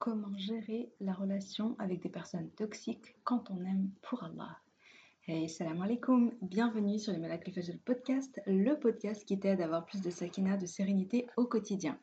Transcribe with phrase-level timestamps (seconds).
[0.00, 4.56] comment gérer la relation avec des personnes toxiques quand on aime pour Allah.
[5.26, 9.84] Hey, salam alaikum, bienvenue sur le Malak Fajr podcast, le podcast qui t'aide à avoir
[9.84, 11.98] plus de sakina, de sérénité au quotidien.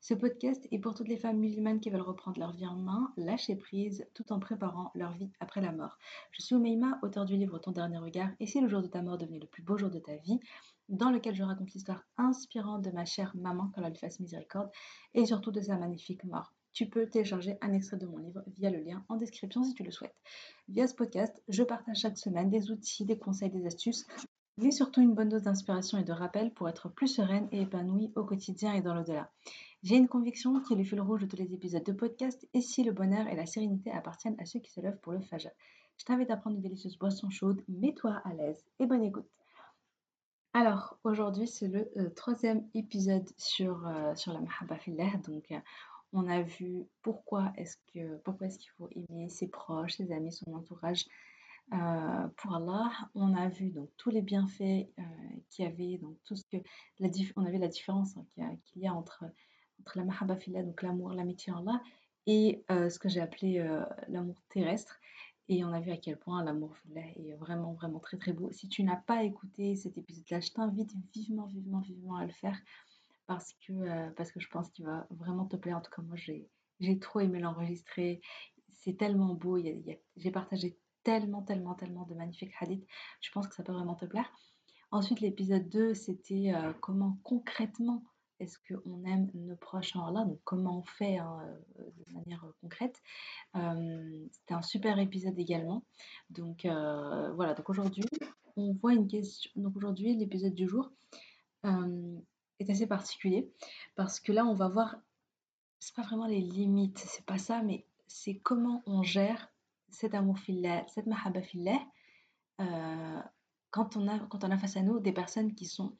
[0.00, 3.12] Ce podcast est pour toutes les femmes musulmanes qui veulent reprendre leur vie en main,
[3.18, 5.98] lâcher prise, tout en préparant leur vie après la mort.
[6.30, 9.02] Je suis Oumeima, auteur du livre Ton dernier regard, et si le jour de ta
[9.02, 10.40] mort devenait le plus beau jour de ta vie,
[10.88, 14.70] dans lequel je raconte l'histoire inspirante de ma chère maman, qu'Allah lui fasse miséricorde,
[15.12, 16.54] et surtout de sa magnifique mort.
[16.72, 19.82] Tu peux télécharger un extrait de mon livre via le lien en description si tu
[19.82, 20.16] le souhaites.
[20.68, 24.06] Via ce podcast, je partage chaque semaine des outils, des conseils, des astuces,
[24.56, 28.12] mais surtout une bonne dose d'inspiration et de rappel pour être plus sereine et épanouie
[28.16, 29.30] au quotidien et dans l'au-delà.
[29.82, 32.60] J'ai une conviction qui est le fil rouge de tous les épisodes de podcast et
[32.60, 35.50] si le bonheur et la sérénité appartiennent à ceux qui se lèvent pour le fajr.
[35.98, 39.28] Je t'invite à prendre une délicieuse boisson chaude, mets-toi à l'aise et bonne écoute.
[40.54, 44.76] Alors, aujourd'hui, c'est le euh, troisième épisode sur, euh, sur la Mahabba.
[45.26, 45.58] Donc, euh,
[46.12, 50.32] on a vu pourquoi est-ce que pourquoi est-ce qu'il faut aimer ses proches, ses amis,
[50.32, 51.04] son entourage
[52.36, 52.90] pour Allah.
[53.14, 54.88] On a vu donc tous les bienfaits
[55.48, 56.58] qu'il y avait, donc tout ce que
[56.98, 58.24] la on avait la différence hein,
[58.64, 59.24] qu'il y, a entre
[59.94, 61.82] la Mahabba Fillah, donc l'amour, l'amitié en Allah,
[62.26, 63.66] et ce que j'ai appelé
[64.08, 64.98] l'amour terrestre.
[65.48, 68.50] Et on a vu à quel point l'amour est vraiment, vraiment très, très beau.
[68.52, 72.58] Si tu n'as pas écouté cet épisode-là, je t'invite vivement, vivement, vivement à le faire
[73.32, 75.78] parce que, euh, parce que je pense qu'il va vraiment te plaire.
[75.78, 78.20] En tout cas, moi, j'ai, trop aimé l'enregistrer.
[78.74, 79.58] C'est tellement beau.
[80.16, 82.86] j'ai partagé tellement, tellement, tellement de magnifiques hadiths.
[83.22, 84.30] Je pense que ça peut vraiment te plaire.
[84.90, 88.04] Ensuite, l'épisode 2, c'était euh, comment concrètement
[88.38, 90.24] est-ce qu'on aime nos proches en Allah?
[90.26, 91.38] Donc, comment on fait hein,
[91.78, 93.00] euh, de manière concrète
[93.54, 95.86] C'était un super épisode également.
[96.28, 97.54] Donc, voilà.
[97.54, 98.04] Donc, aujourd'hui,
[98.56, 99.50] on voit une question.
[99.56, 100.90] Donc, aujourd'hui, l'épisode du jour
[102.62, 103.50] est assez particulier
[103.94, 104.96] parce que là, on va voir.
[105.80, 109.50] C'est pas vraiment les limites, c'est pas ça, mais c'est comment on gère
[109.88, 111.80] cet amour fillah, cette mahabba fillah,
[113.70, 115.96] quand on a quand on a face à nous des personnes qui sont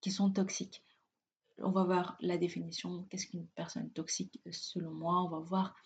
[0.00, 0.84] qui sont toxiques
[1.58, 5.76] on va voir la définition, qu'est-ce qu'une personne toxique selon moi, on va voir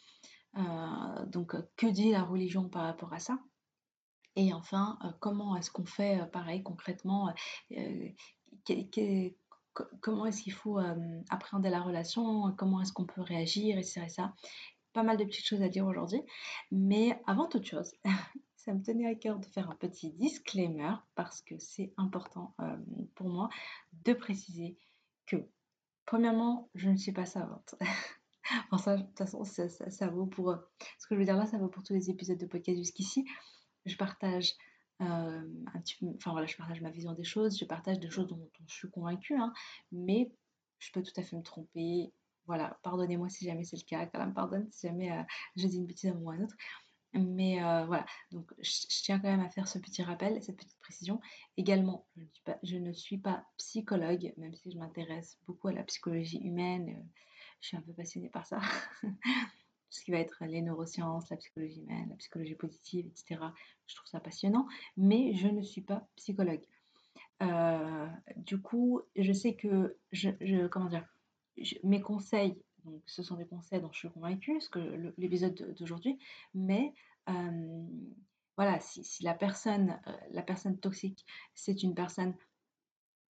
[0.56, 3.38] euh, donc que dit la religion par rapport à ça.
[4.36, 7.32] Et enfin, euh, comment est-ce qu'on fait euh, pareil concrètement
[10.00, 10.78] Comment est-ce qu'il faut
[11.30, 14.08] appréhender la relation Comment est-ce qu'on peut réagir, etc.
[14.08, 14.34] ça.
[14.92, 16.22] Pas mal de petites choses à dire aujourd'hui.
[16.70, 17.92] Mais avant toute chose,
[18.56, 22.54] ça me tenait à cœur de faire un petit disclaimer parce que c'est important
[23.14, 23.48] pour moi
[24.04, 24.76] de préciser
[25.26, 25.36] que
[26.08, 27.74] Premièrement, je ne suis pas savante.
[28.70, 30.56] enfin, ça, de toute façon, ça, vaut pour.
[30.98, 33.26] Ce que je veux dire là, ça vaut pour tous les épisodes de podcast jusqu'ici.
[33.84, 34.54] Je partage.
[35.00, 35.42] Euh,
[35.75, 38.50] un petit, enfin voilà, je partage ma vision des choses, je partage des choses dont,
[38.66, 39.53] je suis convaincue, hein,
[39.92, 40.32] mais
[40.81, 42.12] je peux tout à fait me tromper.
[42.47, 45.22] Voilà, pardonnez-moi si jamais c'est le cas, qu'Allah me pardonne si jamais euh,
[45.56, 46.56] je dis une bêtise à ou à un autre.
[47.14, 50.78] Mais euh, voilà, donc je, tiens quand même à faire ce petit rappel, cette petite
[50.81, 51.20] précision.
[51.56, 52.06] Également,
[52.62, 57.08] je ne suis pas, psychologue, même si je m'intéresse beaucoup à la psychologie humaine.
[57.60, 58.60] Je suis un peu passionnée par ça.
[59.91, 63.41] Ce qui va être les neurosciences, la psychologie humaine, la psychologie positive, etc.
[63.87, 64.66] Je trouve ça passionnant,
[64.97, 66.62] mais je ne suis pas psychologue.
[67.43, 68.06] Euh,
[68.37, 71.06] du coup, je sais que je, je comment dire,
[71.82, 76.19] mes conseils donc, ce sont des conseils dont je suis convaincue, ce que l'épisode d'aujourd'hui,
[76.55, 76.94] mais
[77.28, 77.87] euh,
[78.56, 82.34] voilà, si, la personne, euh, la personne toxique, c'est une personne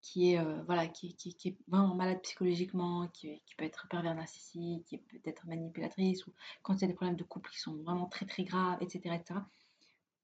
[0.00, 4.84] qui est, euh, voilà, qui, qui, est vraiment malade psychologiquement, qui, peut être pervers narcissique,
[4.86, 6.32] qui peut être manipulatrice, ou
[6.62, 9.16] quand il y a des problèmes de couple qui sont vraiment très très graves, etc.
[9.16, 9.40] etc.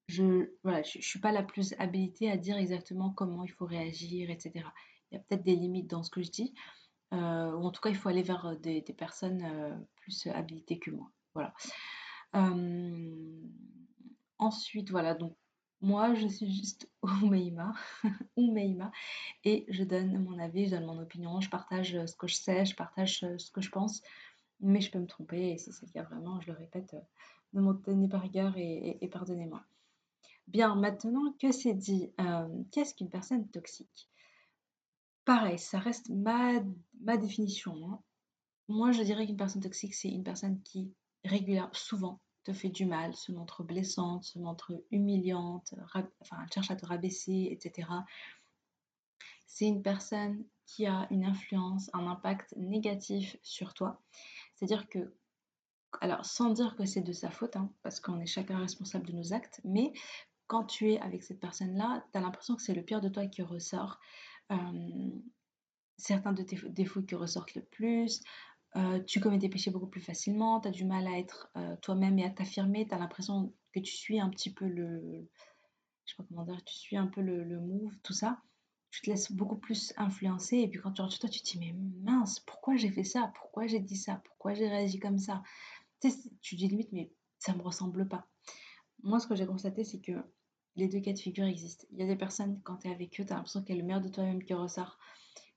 [0.07, 4.29] je voilà, je, suis pas la plus habilitée à dire exactement comment il faut réagir,
[4.29, 4.65] etc.
[5.11, 6.53] Il y a peut-être des limites dans ce que je dis,
[7.13, 10.91] euh, ou en tout cas, il faut aller vers euh, des, personnes plus habilitées que
[10.91, 11.11] moi.
[11.33, 11.53] Voilà.
[14.39, 15.35] ensuite, voilà, donc
[15.85, 17.73] moi, je suis juste Oumeima,
[18.35, 18.91] Oumeima,
[19.43, 22.65] et je donne mon avis, je donne mon opinion, je partage ce que je sais,
[22.65, 24.01] je partage ce que je pense,
[24.59, 26.95] mais je peux me tromper, et si c'est le cas vraiment, je le répète,
[27.53, 29.63] ne m'en tenez pas rigueur et, pardonnez-moi.
[30.47, 32.11] Bien, maintenant que c'est dit,
[32.71, 34.09] qu'est-ce qu'une personne toxique?
[35.23, 36.63] Pareil, ça reste ma,
[37.01, 37.75] ma définition.
[37.91, 37.99] Hein.
[38.67, 40.91] Moi, je dirais qu'une personne toxique, c'est une personne qui,
[41.23, 45.73] régulièrement, souvent, te fait du mal, se montre blessante, se montre humiliante,
[46.21, 47.89] enfin, cherche à te rabaisser, etc.
[49.47, 53.99] C'est une personne qui a une influence, un impact négatif sur toi.
[54.53, 55.13] C'est-à-dire que,
[56.01, 59.13] alors sans dire que c'est de sa faute, hein, parce qu'on est chacun responsable de
[59.13, 59.91] nos actes, mais
[60.47, 63.25] quand tu es avec cette personne-là, tu as l'impression que c'est le pire de toi
[63.25, 63.99] qui ressort
[65.97, 68.21] certains de tes défauts qui ressortent le plus,
[68.75, 71.75] euh, tu commets des péchés beaucoup plus facilement, tu as du mal à être euh,
[71.81, 75.29] toi-même et à t'affirmer, tu as l'impression que tu suis un petit peu le...
[76.05, 78.41] Je sais pas comment dire, tu suis un peu le, le move, tout ça.
[78.91, 81.51] Tu te laisses beaucoup plus influencer et puis quand tu rentres chez toi, tu te
[81.51, 81.73] dis mais
[82.03, 83.31] mince, pourquoi j'ai fait ça?
[83.35, 84.21] Pourquoi j'ai dit ça?
[84.25, 85.41] Pourquoi j'ai réagi comme ça?
[86.01, 88.27] Tu sais, dis limite mais ça me ressemble pas.
[89.03, 90.13] Moi, ce que j'ai constaté, c'est que
[90.75, 91.85] les deux cas de figure existent.
[91.91, 93.79] Il y a des personnes, quand tu es avec eux, tu as l'impression qu'il y
[93.79, 94.97] le meilleur de toi-même qui ressort.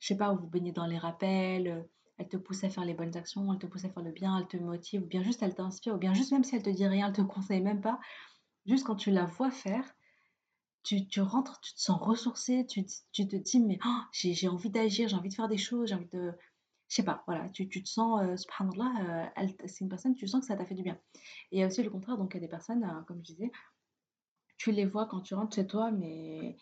[0.00, 1.88] Je sais pas, vous baignez dans les rappels,
[2.18, 4.38] elle te pousse à faire les bonnes actions, elle te pousse à faire le bien,
[4.38, 6.70] elle te motive, ou bien juste elle t'inspire, ou bien juste même si elle te
[6.70, 7.98] dit rien, elle te conseille même pas,
[8.66, 9.84] juste quand tu la vois faire,
[10.82, 15.16] tu, rentres, tu te sens ressourcé, tu, te dis mais oh, j'ai envie d'agir, j'ai
[15.16, 16.32] envie de faire des choses, j'ai envie de...
[16.88, 20.26] Je sais pas, voilà, tu, tu te sens, euh, subhanallah, euh, c'est une personne, tu
[20.26, 20.98] sens que ça t'a fait du bien.
[21.52, 23.18] Et il y a aussi le contraire, donc il y a des personnes, euh, comme
[23.18, 23.52] je disais,
[24.56, 26.56] tu les vois quand tu rentres chez toi, mais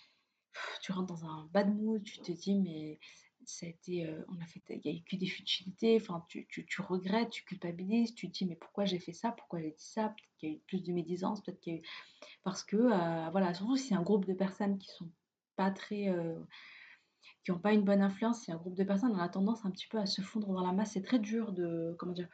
[0.83, 2.99] tu rentres dans un bad mood, tu te dis mais
[4.29, 6.47] on a fait, il y a eu que des futilités, enfin, tu,
[6.81, 10.09] regrettes, tu culpabilises, tu te dis, mais pourquoi j'ai fait ça, pourquoi j'ai dit ça,
[10.09, 11.83] peut-être qu'il y a eu plus de médisance, peut-être qu'il y a eu...
[12.43, 12.77] Parce que,
[13.31, 15.11] voilà, surtout si c'est un groupe de personnes qui sont
[15.57, 16.13] pas très...
[17.45, 19.71] Qui n'ont pas une bonne influence, si un groupe de personnes on a tendance un
[19.71, 21.95] petit peu à se fondre dans la masse, c'est très dur de...
[21.99, 22.29] Comment dire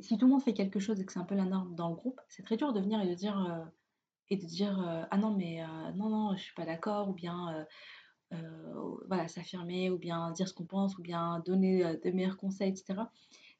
[0.00, 1.88] Si tout le monde fait quelque chose et que c'est un peu la norme dans
[1.88, 3.70] le groupe, c'est très dur de venir et de dire...
[4.28, 7.66] et de dire, ah non, mais non, non, je suis pas d'accord, ou bien
[9.06, 12.70] voilà, s'affirmer ou bien dire ce qu'on pense ou bien donner euh, de meilleurs conseils,
[12.70, 13.02] etc.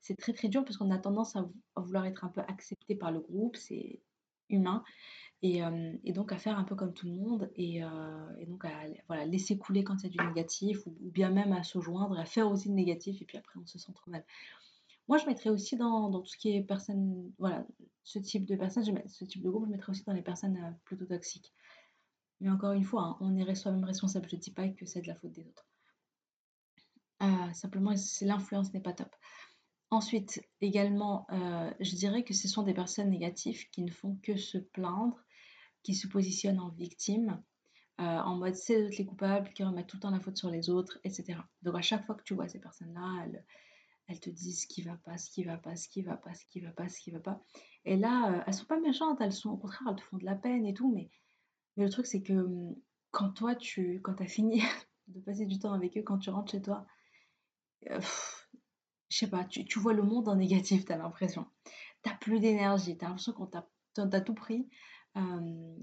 [0.01, 3.13] C'est très très dur parce qu'on a tendance à, vouloir être un peu accepté par
[3.13, 4.01] le groupe, c'est
[4.49, 4.83] humain.
[5.43, 7.79] Et, euh, et, donc à faire un peu comme tout le monde et,
[8.39, 8.71] et donc à
[9.09, 12.17] voilà, laisser couler quand il y a du négatif ou, bien même à se joindre,
[12.17, 14.25] à faire aussi le négatif et puis après on se sent trop mal.
[15.09, 17.67] Moi je mettrais aussi dans, dans tout ce qui est personne, voilà,
[18.05, 21.07] ce type de personnes, ce type de groupe, je mettrais aussi dans les personnes plutôt
[21.07, 21.53] toxiques.
[22.43, 24.29] Mais encore une fois, hein, on est soi-même responsable.
[24.29, 25.65] Je ne dis pas que c'est de la faute des autres.
[27.23, 29.15] Euh, simplement, l'influence n'est pas top.
[29.91, 34.37] Ensuite, également, euh, je dirais que ce sont des personnes négatives qui ne font que
[34.37, 35.23] se plaindre,
[35.85, 37.41] qui se positionnent en victime,
[38.01, 40.37] euh, en mode c'est les autres les coupables, qui remettent tout le temps la faute
[40.37, 41.39] sur les autres, etc.
[41.63, 43.29] Donc à chaque fois que tu vois ces personnes-là,
[44.09, 46.35] elles, te disent ce qui va pas, ce qui va pas, ce qui va pas,
[46.35, 47.41] ce qui va pas, ce qui va pas.
[47.85, 50.35] Et là, elles sont pas méchantes, elles sont au contraire, elles te font de la
[50.35, 51.09] peine et tout, mais
[51.77, 52.77] mais le truc, c'est que mmh,
[53.11, 54.63] quand toi, tu quand as fini
[55.09, 56.87] de passer du temps avec eux, quand tu rentres chez toi,
[57.91, 58.01] euh,
[59.09, 61.47] je sais pas, tu, tu, vois le monde en négatif, tu as l'impression.
[62.03, 64.69] Tu plus d'énergie, tu as l'impression qu'on t'a tout pris.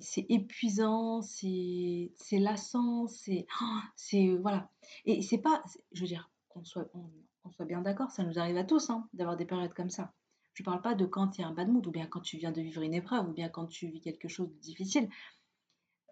[0.02, 3.46] c'est épuisant, c'est lassant, c'est.
[3.62, 4.70] Oh, c'est voilà.
[5.06, 5.64] Et c'est pas.
[5.92, 9.08] Je veux dire, qu'on soit, on, soit bien d'accord, ça nous arrive à tous hein,
[9.14, 10.14] d'avoir des périodes comme ça.
[10.54, 12.38] Je parle pas de quand il y a un bad mood, ou bien quand tu
[12.38, 15.10] viens de vivre une épreuve, ou bien quand tu vis quelque chose de difficile.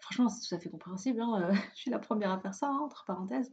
[0.02, 1.22] Franchement, c'est tout à fait compréhensible.
[1.22, 3.52] Hein, euh, je suis la première à faire ça, hein, entre parenthèses.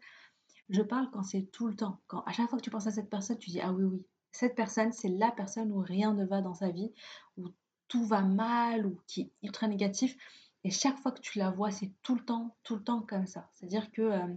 [0.68, 2.00] Je parle quand c'est tout le temps.
[2.06, 4.06] Quand à chaque fois que tu penses à cette personne, tu dis ah oui oui,
[4.32, 6.92] cette personne c'est la personne où rien ne va dans sa vie,
[7.36, 7.48] où
[7.88, 10.16] tout va mal ou qui est ultra négatif.
[10.64, 13.26] Et chaque fois que tu la vois, c'est tout le temps, tout le temps comme
[13.26, 13.50] ça.
[13.52, 14.34] C'est-à-dire que euh,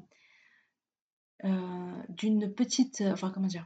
[1.46, 3.66] euh, d'une petite, enfin comment dire,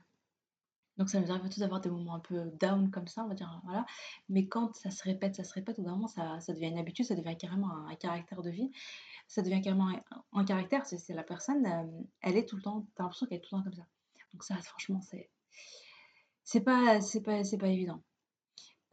[0.97, 3.33] donc ça nous arrive tous d'avoir des moments un peu down comme ça, on va
[3.33, 3.85] dire, voilà.
[4.29, 6.67] Mais quand ça se répète, ça se répète, au bout d'un moment, ça, ça, devient
[6.67, 8.71] une habitude, ça devient carrément un, caractère de vie.
[9.27, 9.89] Ça devient carrément
[10.33, 13.41] un, caractère, c'est la personne, euh, elle est tout le temps, t'as l'impression qu'elle est
[13.41, 13.88] tout le temps comme ça.
[14.33, 15.29] Donc ça, franchement, c'est
[16.43, 18.03] c'est pas, c'est pas, pas évident.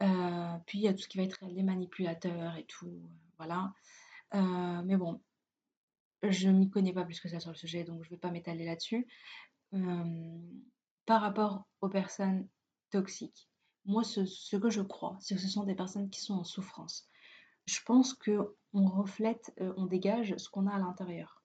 [0.01, 3.07] Euh, puis il y a tout ce qui va être les manipulateurs et tout, euh,
[3.37, 3.73] voilà.
[4.83, 5.21] mais bon,
[6.23, 8.65] je m'y connais pas plus que ça sur le sujet, donc je vais pas m'étaler
[8.65, 9.07] là-dessus
[11.09, 12.47] par rapport aux personnes
[12.91, 13.49] toxiques.
[13.85, 17.09] Moi, ce, que je crois, c'est que ce sont des personnes qui sont en souffrance.
[17.65, 21.41] Je pense que on reflète, euh, on dégage ce qu'on a à l'intérieur.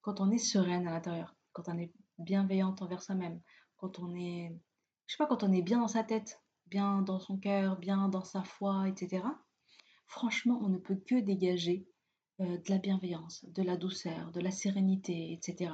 [0.00, 3.40] Quand on est sereine à l'intérieur, quand on est bienveillante envers soi-même,
[3.76, 4.52] quand on est,
[5.06, 8.08] je sais pas, quand on est bien dans sa tête, bien dans son cœur, bien
[8.08, 9.24] dans sa foi, etc.
[10.08, 11.86] Franchement, on ne peut que dégager
[12.40, 15.72] euh, de la bienveillance, de la douceur, de la sérénité, etc.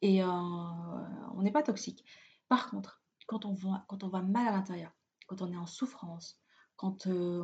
[0.00, 2.06] Et euh, on n'est pas toxique.
[2.54, 4.92] Par contre, quand on va, quand on va mal à l'intérieur,
[5.26, 6.40] quand on est en souffrance,
[6.76, 7.42] quand, euh,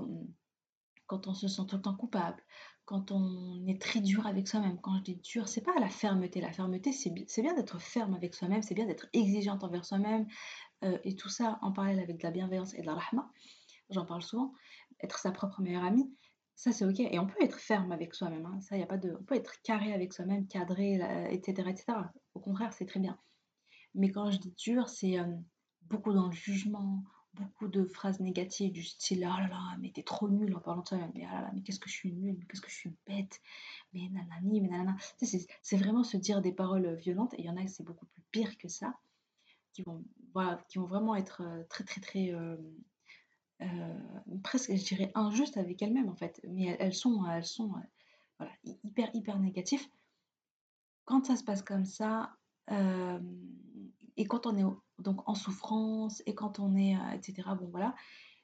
[1.09, 2.40] quand on se sent tout le temps coupable,
[2.85, 6.40] quand on est très dur avec soi-même, quand je dis dur, c'est pas la fermeté.
[6.40, 10.29] La fermeté, c'est bien d'être ferme avec soi-même, c'est bien d'être exigeante envers soi-même,
[10.85, 13.29] euh, et tout ça en parallèle avec de la bienveillance et de la rahma.
[13.88, 14.55] J'en parle souvent.
[15.02, 16.09] Être sa propre meilleure amie,
[16.55, 17.00] ça c'est ok.
[17.00, 18.47] Et on peut être ferme avec soi-même.
[18.47, 18.61] Hein.
[18.61, 19.17] Ça, y a pas de.
[19.21, 21.00] On peut être carré avec soi-même, cadré,
[21.33, 21.99] etc., etc.
[22.35, 23.19] Au contraire, c'est très bien.
[23.94, 25.26] Mais quand je dis dur, c'est euh,
[25.82, 27.02] beaucoup dans le jugement,
[27.35, 30.82] beaucoup de phrases négatives du style oh là là, mais t'es trop nul en parlant
[30.82, 32.76] de ça, mais oh là là, mais qu'est-ce que je suis nul, qu'est-ce que je
[32.76, 33.40] suis bête,
[33.92, 34.97] mais nanani, mais nanana.
[35.18, 38.23] c'est vraiment se dire des paroles violentes, et il y en a c'est beaucoup plus
[38.30, 38.94] pire que ça,
[39.73, 40.04] qui vont,
[40.35, 42.32] voilà, qui vont vraiment être très, très, très.
[44.42, 46.40] presque, je dirais, injustes avec elles-mêmes, en fait.
[46.49, 47.73] Mais elles, sont, elles sont
[48.38, 48.52] voilà,
[48.85, 49.87] hyper, hyper négatives.
[51.04, 52.37] Quand ça se passe comme ça,
[54.20, 54.64] et quand on est
[54.98, 57.94] donc en souffrance, et quand on est, etc., bon voilà,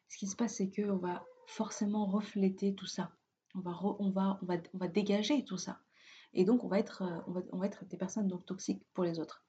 [0.08, 3.12] ce qui se passe, c'est qu'on va forcément refléter tout ça.
[3.54, 5.80] On va, on va, on va, on va dégager tout ça.
[6.32, 8.82] Et donc, on va être, euh, on va, on va être des personnes donc, toxiques
[8.94, 9.44] pour les autres.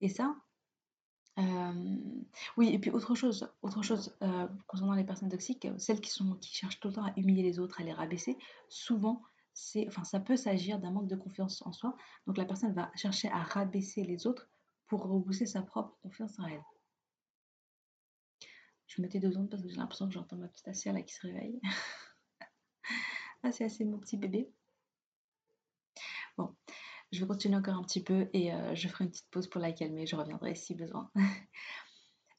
[0.00, 0.36] Et ça,
[1.38, 1.96] euh,
[2.56, 6.34] oui, et puis autre chose, autre chose euh, concernant les personnes toxiques, celles qui, sont,
[6.34, 8.36] qui cherchent tout le temps à humilier les autres, à les rabaisser,
[8.68, 9.22] souvent,
[9.86, 11.96] enfin, ça peut s'agir d'un manque de confiance en soi.
[12.26, 14.49] Donc la personne va chercher à rabaisser les autres
[14.90, 16.64] pour rebooster sa propre confiance en elle.
[18.88, 21.14] Je mettais deux ondes parce que j'ai l'impression que j'entends ma petite Asia là qui
[21.14, 21.60] se réveille.
[23.44, 24.50] ah, c'est assez mon petit bébé.
[26.36, 26.56] Bon,
[27.12, 29.60] je vais continuer encore un petit peu et euh, je ferai une petite pause pour
[29.60, 30.06] la calmer.
[30.06, 31.10] Je reviendrai si besoin.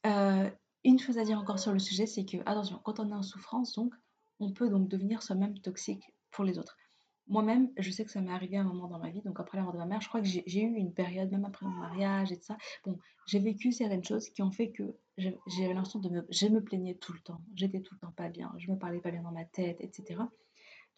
[0.04, 0.50] Euh,
[0.82, 3.22] une chose à dire encore sur le sujet, c'est que, attention, quand on est en
[3.22, 3.94] souffrance, donc,
[4.40, 6.76] on peut donc devenir soi-même toxique pour les autres.
[7.28, 9.56] Moi-même, je sais que ça m'est arrivé à un moment dans ma vie, donc après
[9.56, 11.72] la mort de ma mère, je crois que j'ai eu une période, même après mon
[11.72, 12.56] mariage et tout ça.
[12.84, 16.26] Bon, j'ai vécu certaines choses qui ont fait que j'avais l'impression de me.
[16.30, 17.40] Je me plaignais tout le temps.
[17.54, 18.52] J'étais tout le temps pas bien.
[18.58, 20.20] Je me parlais pas bien dans ma tête, etc.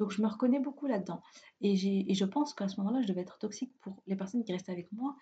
[0.00, 1.22] Donc je me reconnais beaucoup là-dedans.
[1.60, 4.72] Et, je pense qu'à ce moment-là, je devais être toxique pour les personnes qui restaient
[4.72, 5.16] avec moi.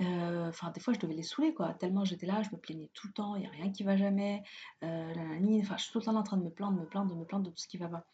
[0.00, 1.74] Euh, enfin, des fois, je devais les saouler, quoi.
[1.74, 3.96] Tellement j'étais là, je me plaignais tout le temps, il n'y a rien qui va
[3.96, 4.42] jamais.
[4.84, 7.18] Euh, je suis tout le temps en train de me plaindre, de me plaindre, de
[7.18, 8.06] me plaindre de tout ce qui va pas.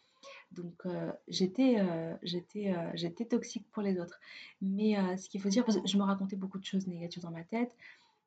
[0.51, 1.77] Donc euh, j'étais
[2.23, 4.19] j'étais j'étais toxique pour les autres.
[4.61, 7.31] Mais ce qu'il faut dire, parce que je me racontais beaucoup de choses négatives dans
[7.31, 7.75] ma tête.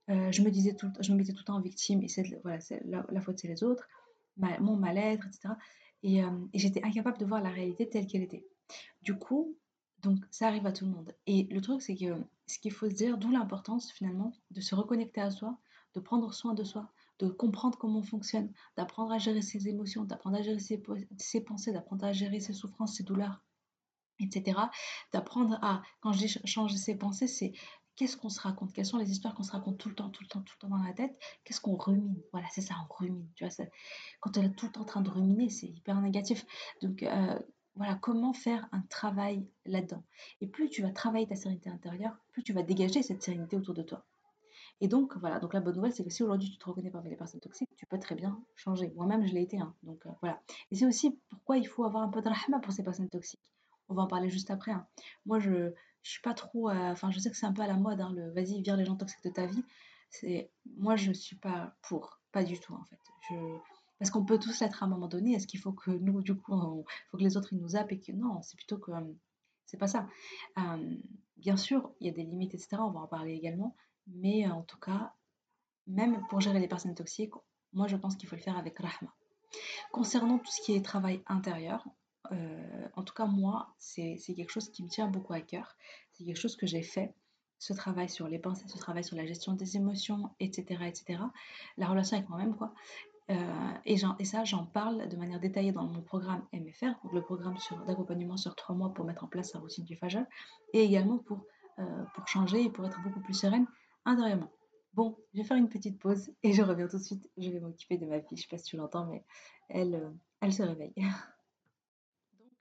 [0.08, 2.58] je me disais tout, je me mettais tout le temps en victime et c'est voilà,
[2.84, 3.88] la, la faute c'est les autres,
[4.36, 5.54] mon mal-être, etc.
[6.02, 6.22] Et,
[6.54, 8.46] j'étais incapable de voir la réalité telle qu'elle était.
[9.02, 9.56] Du coup,
[10.02, 11.12] donc ça arrive à tout le monde.
[11.26, 14.74] Et le truc, c'est que ce qu'il faut se dire, d'où l'importance finalement de se
[14.74, 15.58] reconnecter à soi,
[15.94, 20.04] de prendre soin de soi, de comprendre comment on fonctionne, d'apprendre à gérer ses émotions,
[20.04, 20.78] d'apprendre à gérer ses,
[21.40, 23.42] pensées, d'apprendre à gérer ses souffrances, ses douleurs,
[24.20, 24.60] etc.
[25.12, 27.52] D'apprendre à, quand je dis changer ses pensées, c'est
[27.96, 30.22] qu'est-ce qu'on se raconte Quelles sont les histoires qu'on se raconte tout le temps, tout
[30.22, 32.94] le temps, tout le temps dans la tête Qu'est-ce qu'on rumine Voilà, c'est ça, on
[32.94, 33.28] rumine.
[33.34, 33.66] Tu vois,
[34.20, 36.46] quand on est tout le temps en train de ruminer, c'est hyper négatif.
[36.80, 37.38] Donc, euh,
[37.74, 40.04] voilà, comment faire un travail là-dedans.
[40.40, 43.74] Et plus tu vas travailler ta sérénité intérieure, plus tu vas dégager cette sérénité autour
[43.74, 44.04] de toi.
[44.80, 47.10] Et donc, voilà, donc la bonne nouvelle, c'est que si aujourd'hui tu te reconnais parmi
[47.10, 48.92] les personnes toxiques, tu peux très bien changer.
[48.94, 49.58] Moi-même, je l'ai été.
[49.58, 50.40] Hein, donc, euh, voilà.
[50.70, 53.42] Et c'est aussi pourquoi il faut avoir un peu de rahma pour ces personnes toxiques.
[53.88, 54.70] On va en parler juste après.
[54.70, 54.86] Hein.
[55.26, 56.70] Moi, je, je suis pas trop.
[56.70, 58.76] Euh, enfin, je sais que c'est un peu à la mode, hein, le vas-y, vire
[58.76, 59.64] les gens toxiques de ta vie.
[60.10, 63.00] C'est moi, je suis pas pour, pas du tout en fait.
[63.28, 63.34] Je,
[63.98, 65.32] parce qu'on peut tous l'être à un moment donné.
[65.32, 67.92] Est-ce qu'il faut que nous, du coup, il faut que les autres ils nous zappent
[67.92, 69.00] et que non, c'est plutôt que euh,
[69.66, 70.08] c'est pas ça.
[71.36, 72.78] Bien sûr, il y a des limites, etc.
[72.80, 73.76] On va en parler également.
[74.14, 75.12] Mais en tout cas,
[75.86, 77.34] même pour gérer les personnes toxiques,
[77.72, 79.12] moi, je pense qu'il faut le faire avec rahma.
[79.92, 81.86] Concernant tout ce qui est travail intérieur,
[82.32, 85.76] euh, en tout cas, moi, c'est quelque chose qui me tient beaucoup à cœur.
[86.12, 87.14] C'est quelque chose que j'ai fait.
[87.58, 90.84] Ce travail sur les pensées, ce travail sur la gestion des émotions, etc.
[90.86, 91.20] etc.
[91.76, 92.72] La relation avec moi-même, quoi.
[93.30, 97.20] Euh, et, et, ça, j'en parle de manière détaillée dans mon programme MFR, donc le
[97.20, 100.24] programme d'accompagnement sur trois mois pour mettre en place sa routine du Fajr,
[100.72, 101.44] et également pour,
[101.78, 103.66] euh, pour changer et pour être beaucoup plus sereine
[104.04, 104.50] intérieurement.
[104.94, 107.30] Bon, je vais faire une petite pause et je reviens tout de suite.
[107.36, 109.24] Je vais m'occuper de ma fille, je sais pas si tu l'entends, mais
[109.68, 110.94] elle, elle se réveille.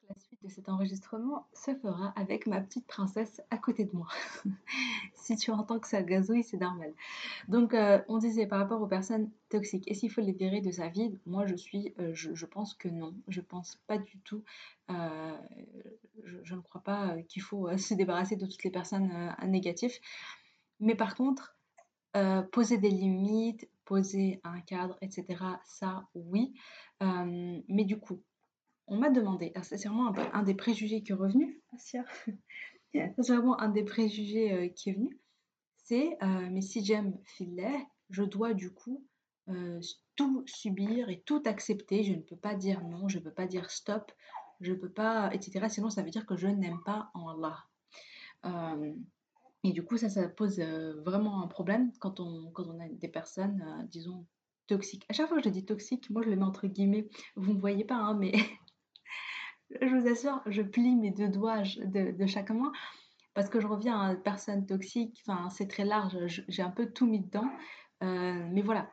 [0.10, 4.08] la suite de cet enregistrement se fera avec ma petite princesse à côté de moi.
[5.16, 6.94] si tu entends que ça gazouille, c'est normal.
[7.48, 10.72] Donc, euh, on disait par rapport aux personnes toxiques, est-ce qu'il faut les virer de
[10.72, 11.18] sa vie?
[11.26, 13.14] Moi, je suis, euh, je, pense que non.
[13.28, 14.44] Je pense pas du tout.
[14.90, 15.38] Euh,
[16.44, 20.00] je, ne crois pas qu'il faut se débarrasser de toutes les personnes négatives.
[20.80, 21.58] Mais par contre,
[22.52, 25.26] poser des limites, poser un cadre, etc.,
[25.66, 26.54] ça, oui.
[27.02, 28.22] mais du coup,
[28.88, 32.00] on m'a demandé, c'est vraiment un, des préjugés qui est revenu, c'est
[33.20, 35.20] vraiment un des préjugés euh, qui est venu,
[35.76, 39.06] c'est euh, mais si j'aime filet, je dois du coup
[39.50, 39.80] euh,
[40.16, 43.46] tout subir et tout accepter, je ne peux pas dire non, je ne peux pas
[43.46, 44.12] dire stop,
[44.62, 45.68] je ne peux pas, etc.
[45.70, 47.66] Sinon ça veut dire que je n'aime pas en Allah.
[49.68, 53.08] Et du coup ça, ça pose vraiment un problème quand on, quand on a des
[53.08, 54.26] personnes, disons,
[54.68, 55.06] toxiques.
[55.10, 57.60] À chaque fois que je dis toxique, moi je le mets entre guillemets, vous ne
[57.60, 58.34] voyez pas, hein, mais
[59.82, 62.72] je vous assure, je plie mes deux doigts de, chaque main
[63.34, 65.24] parce que je reviens à une personne toxique.
[65.50, 67.50] C'est très large, j'ai un peu tout mis dedans.
[68.04, 68.92] Euh, mais voilà,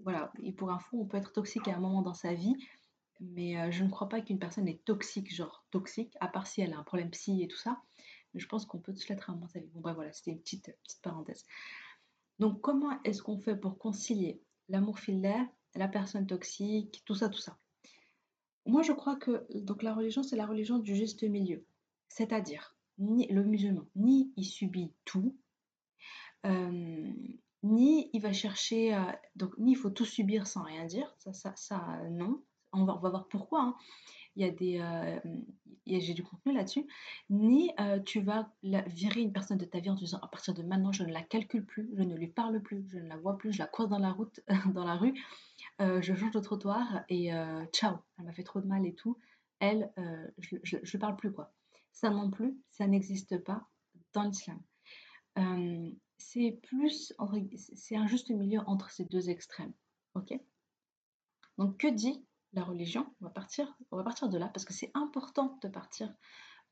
[0.00, 0.32] voilà.
[0.42, 2.54] Et pour info, on peut être toxique à un moment dans sa vie,
[3.20, 6.60] mais euh, je ne crois pas qu'une personne est toxique, genre toxique, à part si
[6.60, 7.82] elle a un problème psy et tout ça.
[8.38, 9.68] Je pense qu'on peut dans sa vie.
[9.74, 11.44] Bon, bref, voilà, c'était une petite, petite parenthèse.
[12.38, 17.38] Donc, comment est-ce qu'on fait pour concilier l'amour filaire, la personne toxique, tout ça, tout
[17.40, 17.58] ça?
[18.66, 21.64] Moi, je crois que donc la religion, c'est la religion du juste milieu.
[22.08, 25.36] C'est-à-dire, le musulman, ni il subit tout,
[26.44, 27.12] euh,
[27.62, 28.96] ni il va chercher,
[29.34, 32.42] donc ni il faut tout subir sans rien dire, ça, ça, ça non.
[32.76, 33.62] On va, voir pourquoi.
[33.62, 33.76] Hein
[34.36, 35.18] il y a des, euh,
[35.86, 36.86] j'ai du contenu là-dessus,
[37.30, 40.52] ni euh, tu vas virer une personne de ta vie en te disant à partir
[40.54, 43.16] de maintenant je ne la calcule plus, je ne lui parle plus, je ne la
[43.16, 44.40] vois plus, je la croise dans la route,
[44.74, 45.14] dans la rue,
[45.80, 47.30] euh, je change de trottoir et
[47.72, 49.18] ciao, elle m'a fait trop de mal et tout.
[49.58, 49.90] Elle,
[50.36, 51.52] je ne parle plus quoi.
[51.92, 53.66] Ça non plus, ça n'existe pas
[54.12, 54.60] dans l'islam.
[56.18, 57.14] c'est plus,
[57.56, 59.72] c'est un juste milieu entre ces deux extrêmes,
[60.14, 60.38] ok?
[61.56, 64.72] Donc que dit la religion, on va partir, on va partir de là parce que
[64.72, 66.12] c'est important de partir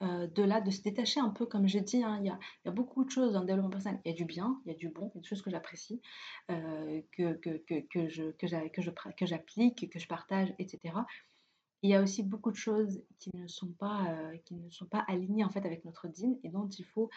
[0.02, 2.72] euh, de là, de se détacher un peu, comme j'ai dit, hein, il, y a,
[2.72, 4.00] beaucoup de choses dans le développement personnel.
[4.04, 5.42] Il y a du bien, il y a du bon, il y a des choses
[5.42, 6.02] que j'apprécie,
[6.50, 10.94] euh, que, que, que, que, je, que j'applique, que je partage, etc.
[11.84, 14.86] Il y a aussi beaucoup de choses qui ne sont pas, euh, qui ne sont
[14.86, 17.10] pas alignées en fait avec notre dîne et dont il faut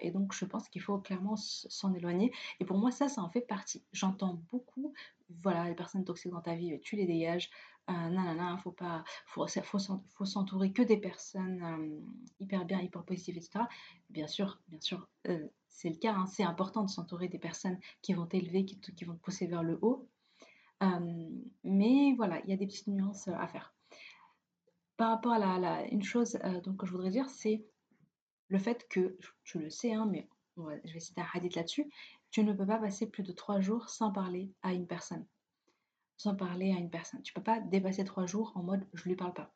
[0.00, 2.32] et donc je pense qu'il faut clairement s'en éloigner.
[2.60, 3.84] Et pour moi ça, ça en fait partie.
[3.92, 4.94] J'entends beaucoup,
[5.42, 7.50] voilà, les personnes toxiques dans ta vie, tu les dégages,
[7.88, 12.00] non, non, faut pas, faut, faut, s'entourer que des personnes euh,
[12.40, 13.64] hyper bien, hyper positives, etc.
[14.10, 16.14] Bien sûr, bien sûr, euh, c'est le cas.
[16.14, 19.46] Hein, c'est important de s'entourer des personnes qui vont t'élever, qui, qui, vont te pousser
[19.46, 20.08] vers le haut.
[20.82, 21.28] Euh,
[21.64, 23.75] mais voilà, il y a des petites nuances à faire.
[24.96, 27.64] Par rapport à la, une chose donc, que je voudrais dire, c'est
[28.48, 31.90] le fait que, je, le sais, hein, mais je vais citer un hadith là-dessus,
[32.30, 35.26] tu ne peux pas passer plus de trois jours sans parler à une personne
[36.16, 37.22] sans parler à une personne.
[37.22, 39.52] Tu peux pas dépasser trois jours en mode je lui parle pas.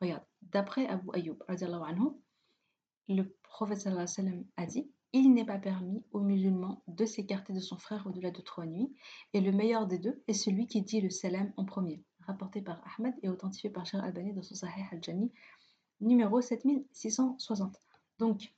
[0.00, 1.42] regarde, d'après Abu Ayyub,
[3.08, 3.88] le prophète
[4.56, 8.40] a dit il n'est pas permis aux musulmans de s'écarter de son frère au-delà de
[8.40, 8.92] trois nuits,
[9.32, 12.82] et le meilleur des deux est celui qui dit le salam en premier, rapporté par
[12.98, 15.32] Ahmed et authentifié par Cher Albani dans son Sahih al-Jami,
[16.00, 17.80] numéro 7660.
[18.18, 18.54] Donc,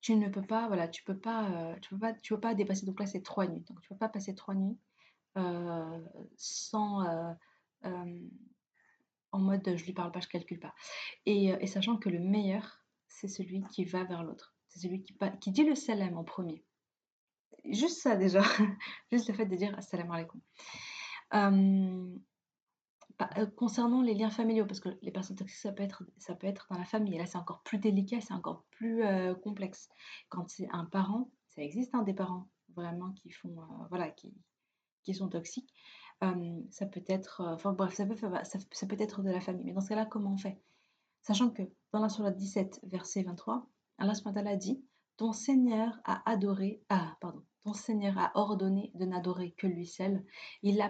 [0.00, 2.54] tu ne peux pas, voilà, tu peux pas, euh, tu peux pas, tu peux pas
[2.54, 3.64] dépasser donc là c'est trois nuits.
[3.68, 4.78] Donc tu peux pas passer trois nuits
[5.36, 6.00] euh,
[6.36, 7.06] sans
[7.84, 8.04] euh,
[9.32, 10.74] en mode je lui parle pas, je calcule pas.
[11.26, 14.54] Et, sachant que le meilleur, c'est celui qui va vers l'autre.
[14.68, 16.64] C'est celui qui, qui dit le salam en premier.
[17.66, 18.42] Juste ça déjà,
[19.12, 20.40] juste le fait de dire assalamu alaikum.
[23.56, 25.82] Concernant les liens familiaux, parce que les personnes toxiques, ça peut
[26.46, 27.14] être, dans la famille.
[27.14, 29.02] Et là, c'est encore plus délicat, c'est encore plus
[29.42, 29.88] complexe.
[30.28, 33.56] Quand c'est un parent, ça existe hein, des parents vraiment qui font,
[33.88, 34.34] voilà, qui,
[35.12, 35.74] sont toxiques.
[36.20, 38.16] ça peut être, bref, peut,
[38.72, 39.64] ça, peut être de la famille.
[39.64, 40.58] Mais dans ce cas-là, comment on fait?
[41.22, 41.62] Sachant que
[41.92, 44.14] dans la Surah 17, verset 23, Allah
[44.46, 44.82] a dit
[45.16, 50.24] Ton Seigneur a adoré, ah, pardon, ton Seigneur a ordonné de n'adorer que lui seul.
[50.62, 50.88] Il a,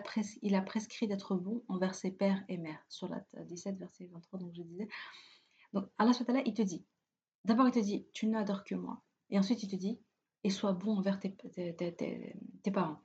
[0.62, 2.85] prescrit d'être bon envers ses pères et mères.
[2.88, 4.88] Sur la 17, verset 23, donc je disais.
[5.72, 6.12] Donc Allah
[6.46, 6.85] il te dit,
[7.44, 9.02] d'abord il te dit, tu n'adores que moi.
[9.30, 10.00] Et ensuite il te dit,
[10.44, 11.37] et sois bon envers tes,
[12.72, 13.00] parents.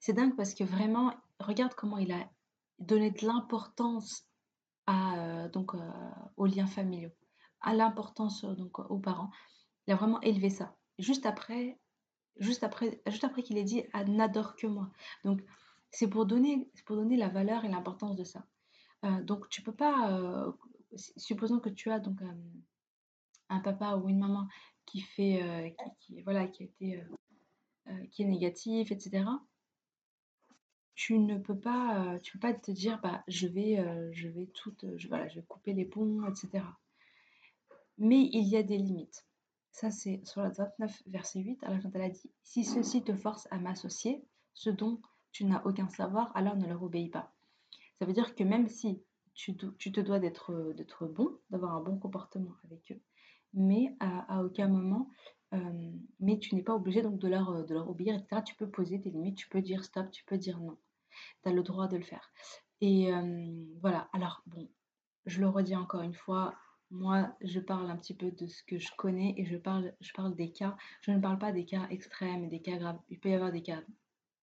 [0.00, 2.30] C'est dingue parce que vraiment, regarde comment il a
[2.78, 4.24] donné de l'importance
[4.86, 7.10] à, euh, euh, aux liens familiaux,
[7.60, 8.54] à l'importance euh,
[8.88, 9.30] aux parents.
[9.86, 10.76] Il a vraiment élevé ça.
[10.98, 11.78] Juste après,
[12.38, 14.90] juste après, juste après qu'il ait dit ah, n'adore que moi.
[15.24, 15.42] Donc
[15.90, 18.44] c'est pour donner, pour donner la valeur et l'importance de ça.
[19.22, 20.52] donc tu peux pas,
[21.16, 22.20] supposons que tu as donc
[23.48, 24.46] un papa ou une maman
[24.84, 27.02] qui fait, qui, voilà, qui a été,
[28.10, 29.24] qui est négatif, etc
[30.98, 34.26] tu ne peux pas, euh, tu peux pas te dire, bah, je vais, euh, je
[34.28, 36.64] vais tout, je, voilà, je vais couper les ponts, etc.
[37.98, 39.24] Mais il y a des limites.
[39.78, 43.60] Ça, c'est sur la 29, verset 8, Allah a dit Si ceux-ci te forcent à
[43.60, 47.32] m'associer, ce dont tu n'as aucun savoir, alors ne leur obéis pas.
[48.00, 49.00] Ça veut dire que même si
[49.34, 53.00] tu, te dois d'être bon, d'avoir un bon comportement avec eux,
[53.54, 55.10] mais à, aucun moment,
[55.54, 58.42] euh, mais tu n'es pas obligé donc de leur, de leur obéir, etc.
[58.44, 60.76] Tu peux poser tes limites, tu peux dire stop, tu peux dire non
[61.44, 62.32] tu as le droit de le faire.
[62.80, 63.12] Et
[63.80, 64.68] voilà, alors bon,
[65.26, 66.56] je le redis encore une fois,
[66.90, 70.12] moi je parle un petit peu de ce que je connais et je parle, je
[70.12, 72.98] parle des cas, je ne parle pas des cas extrêmes et des cas graves.
[73.10, 73.80] Il peut y avoir des cas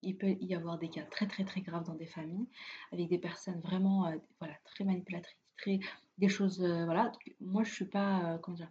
[0.02, 2.48] il peut y avoir des cas très très très graves dans des familles
[2.92, 5.80] avec des personnes vraiment voilà très manipulatrices très
[6.20, 8.70] des choses voilà moi je suis pas comment dire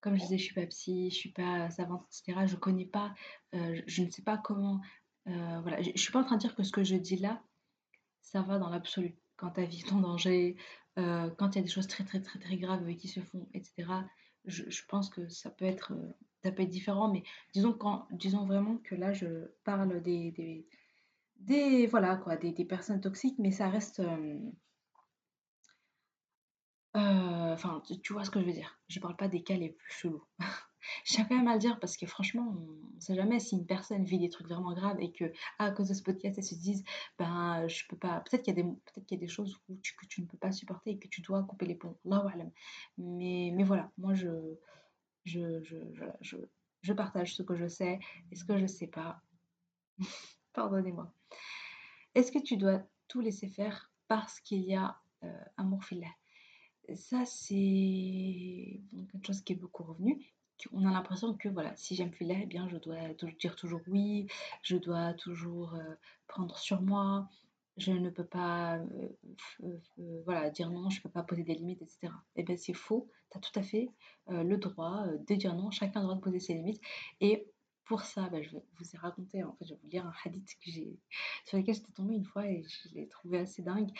[0.00, 3.14] comme je disais je suis pas psy je suis pas savante etc je connais pas
[3.52, 4.80] je ne sais pas comment
[5.28, 7.16] euh, voilà, je ne suis pas en train de dire que ce que je dis
[7.16, 7.42] là,
[8.22, 9.16] ça va dans l'absolu.
[9.36, 10.56] Quand ta vie est en danger,
[10.96, 14.04] quand il y a des choses très très très très graves qui se font, etc.
[14.44, 15.92] Je, pense que ça peut être,
[16.42, 17.22] ça peut être différent, mais
[17.54, 20.66] disons, quand, disons vraiment que là, je parle des,
[21.36, 24.00] des, voilà, quoi, des, des personnes toxiques, mais ça reste...
[24.00, 24.38] euh,
[26.96, 28.78] euh, Enfin, tu, tu vois ce que je veux dire.
[28.88, 30.24] Je parle pas des cas les plus chelous.
[31.04, 33.56] Je tiens quand même à le dire parce que franchement, on ne sait jamais si
[33.56, 36.38] une personne vit des trucs vraiment graves et que ah, à cause de ce podcast,
[36.38, 36.84] elle se dise
[37.18, 38.20] ben je peux pas.
[38.20, 40.38] Peut-être qu'il y a des peut-être qu'il y a des choses que tu ne peux
[40.38, 41.96] pas supporter et que tu dois couper les ponts.
[42.98, 44.28] Mais mais voilà, moi je
[45.24, 45.76] je, je,
[46.20, 46.36] je,
[46.82, 49.22] je, partage ce que je sais et ce que je sais pas.
[50.52, 51.12] Pardonnez-moi.
[52.14, 56.10] Est-ce que tu dois tout laisser faire parce qu'il y a euh, amour filet?
[56.94, 60.34] Ça, c'est quelque chose qui est beaucoup revenu.
[60.72, 62.96] On a l'impression que voilà, si j'aime filer, eh bien, je dois
[63.38, 64.26] dire toujours oui,
[64.62, 65.94] je dois toujours euh,
[66.28, 67.28] prendre sur moi,
[67.78, 69.08] je ne peux pas euh,
[69.64, 72.12] euh, voilà, dire non, je ne peux pas poser des limites, etc.
[72.36, 73.08] Eh bien, c'est faux.
[73.30, 73.88] Tu as tout à fait
[74.28, 75.70] le droit de dire non.
[75.70, 76.82] Chacun a le droit de poser ses limites.
[77.20, 77.48] Et
[77.84, 80.12] pour ça, ben, je vais vous ai raconté, en fait, je vais vous lire un
[80.24, 80.56] hadith
[81.44, 83.90] sur lequel j'étais tombée une fois et je l'ai trouvé assez dingue.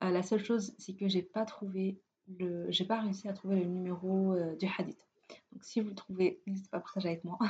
[0.00, 2.00] La seule chose, c'est que j'ai pas trouvé
[2.38, 5.07] le, j'ai pas réussi à trouver le numéro du hadith.
[5.52, 7.38] Donc, si vous le trouvez, n'hésitez pas à partager avec moi.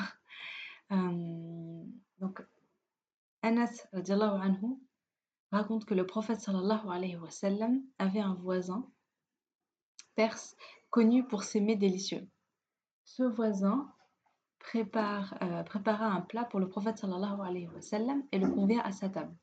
[0.90, 1.84] Euh,
[2.18, 2.42] donc,
[3.42, 4.78] Anas anhu
[5.52, 8.88] raconte que le prophète sallallahu alayhi wa sallam avait un voisin
[10.14, 10.56] perse
[10.88, 12.26] connu pour ses mets délicieux.
[13.04, 13.92] Ce voisin
[14.58, 18.80] prépare, euh, prépara un plat pour le prophète sallallahu alayhi wa sallam et le convient
[18.80, 19.34] à sa table.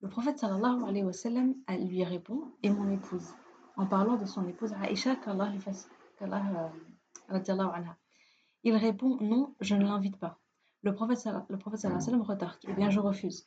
[0.00, 3.34] Le prophète sallallahu alayhi wa sallam elle lui répond Et mon épouse?
[3.76, 5.88] En parlant de son épouse Aïcha, qu'Allah lui fasse.
[6.22, 6.68] euh.
[8.64, 10.38] Il répond Non, je ne l'invite pas.
[10.82, 11.86] Le prophète, le prophète
[12.22, 13.44] retarque Eh bien, je refuse.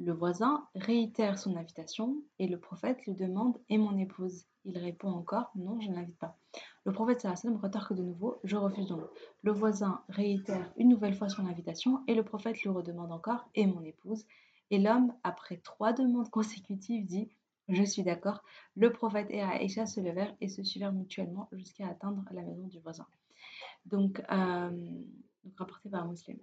[0.00, 4.44] Le voisin réitère son invitation et le prophète lui demande Et mon épouse?
[4.64, 6.38] Il répond encore Non, je ne l'invite pas.
[6.84, 7.26] Le prophète
[7.60, 9.02] retarque de nouveau Je refuse donc.
[9.42, 13.66] Le voisin réitère une nouvelle fois son invitation et le prophète lui redemande encore Et
[13.66, 14.24] mon épouse?
[14.70, 17.28] Et l'homme, après trois demandes consécutives, dit
[17.68, 18.42] Je suis d'accord.
[18.76, 22.80] Le prophète et Aïcha se levèrent et se suivirent mutuellement jusqu'à atteindre la maison du
[22.80, 23.06] voisin.
[23.84, 24.70] Donc, euh,
[25.56, 26.40] rapporté par un musulman.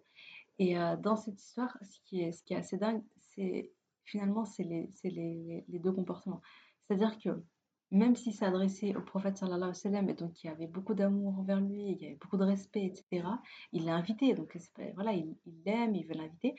[0.59, 3.71] Et euh, dans cette histoire, ce qui est, ce assez dingue, c'est
[4.03, 6.41] finalement c'est les, deux comportements.
[6.83, 7.43] C'est-à-dire que
[7.91, 10.93] même s'il s'adressait au prophète sallallahu alayhi wa sallam, et donc il y avait beaucoup
[10.93, 13.27] d'amour envers lui, il y avait beaucoup de respect, etc.,
[13.71, 14.33] il l'a invité.
[14.33, 14.57] Donc
[14.95, 16.55] voilà, il il l'aime, il veut l'inviter.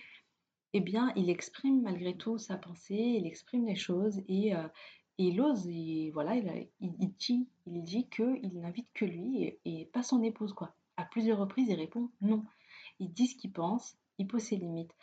[0.77, 4.69] Eh bien, il exprime malgré tout sa pensée, il exprime les choses et, euh,
[5.17, 5.67] il ose,
[6.13, 10.75] voilà, il, dit, il dit qu'il n'invite que lui et, pas son épouse, quoi.
[10.99, 12.45] À plusieurs reprises, il répond non.
[13.01, 14.95] Il dit ce qu'il pense, il pose ses limites.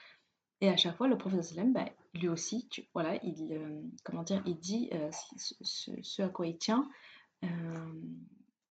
[0.61, 4.21] Et à chaque fois, le prophète sallam, bah, lui aussi, tu- voilà, il, euh, comment
[4.21, 5.09] dire, il dit euh,
[5.39, 6.87] ce- ce à quoi il tient.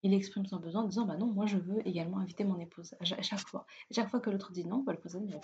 [0.04, 2.96] Il exprime son besoin en disant bah non, moi je veux également inviter mon épouse
[3.00, 3.66] à, cha- à chaque fois.
[3.92, 5.36] Chaque fois que l'autre dit non, bah, il dit,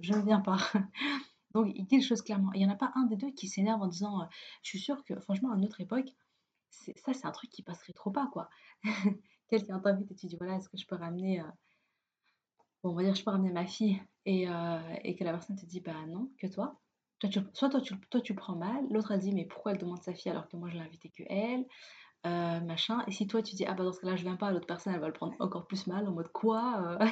[0.00, 0.58] je ne viens pas.
[1.54, 2.52] Donc il dit les choses clairement.
[2.54, 4.26] Il n'y en a pas un des deux qui s'énerve en disant euh,
[4.62, 6.08] je suis sûr que franchement à notre époque,
[6.70, 8.48] ça c'est un truc qui passerait trop pas quoi.
[9.48, 11.44] Quelqu'un t'invite et tu dis voilà, est-ce que je peux ramener, euh,
[12.82, 14.78] bon, on va dire je peux ramener ma fille et, euh,
[15.18, 16.80] que la personne te dit bah non, que toi.
[17.52, 20.14] Soit toi tu, toi tu prends mal, l'autre a dit mais pourquoi elle demande sa
[20.14, 21.66] fille alors que moi je l'ai invitée que elle,
[22.26, 23.02] euh, machin.
[23.06, 24.94] Et si toi tu dis ah bah dans ce cas-là je viens pas, l'autre personne
[24.94, 27.06] elle va le prendre encore plus mal en mode quoi euh,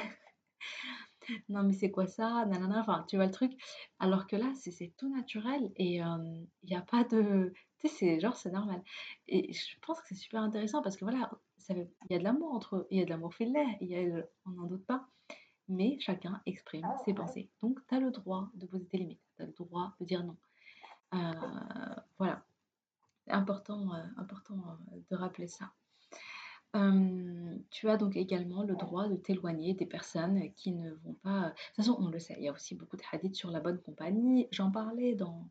[1.49, 2.45] Non mais c'est quoi ça?
[2.45, 3.51] Nanana, enfin tu vois le truc?
[3.99, 8.19] Alors que là c'est tout naturel et il y a pas de tu sais c'est
[8.19, 8.83] genre c'est normal.
[9.27, 11.29] Et je pense que c'est super intéressant parce que voilà,
[11.69, 14.23] il y a de l'amour entre eux, il y a de l'amour il y a
[14.45, 15.07] on n'en doute pas,
[15.67, 17.49] mais chacun exprime ses pensées.
[17.61, 20.23] Donc tu as le droit de poser tes limites, tu as le droit de dire
[20.23, 20.37] non.
[21.13, 21.17] Heu,
[22.17, 22.43] voilà,
[23.29, 25.71] important, heu, important, heu, de rappeler ça.
[27.71, 31.49] Tu as donc également le droit de t'éloigner des personnes qui ne vont pas de
[31.49, 33.81] toute façon, on le sait, il y a aussi beaucoup de hadiths sur la bonne
[33.81, 34.47] compagnie.
[34.51, 35.49] J'en parlais dans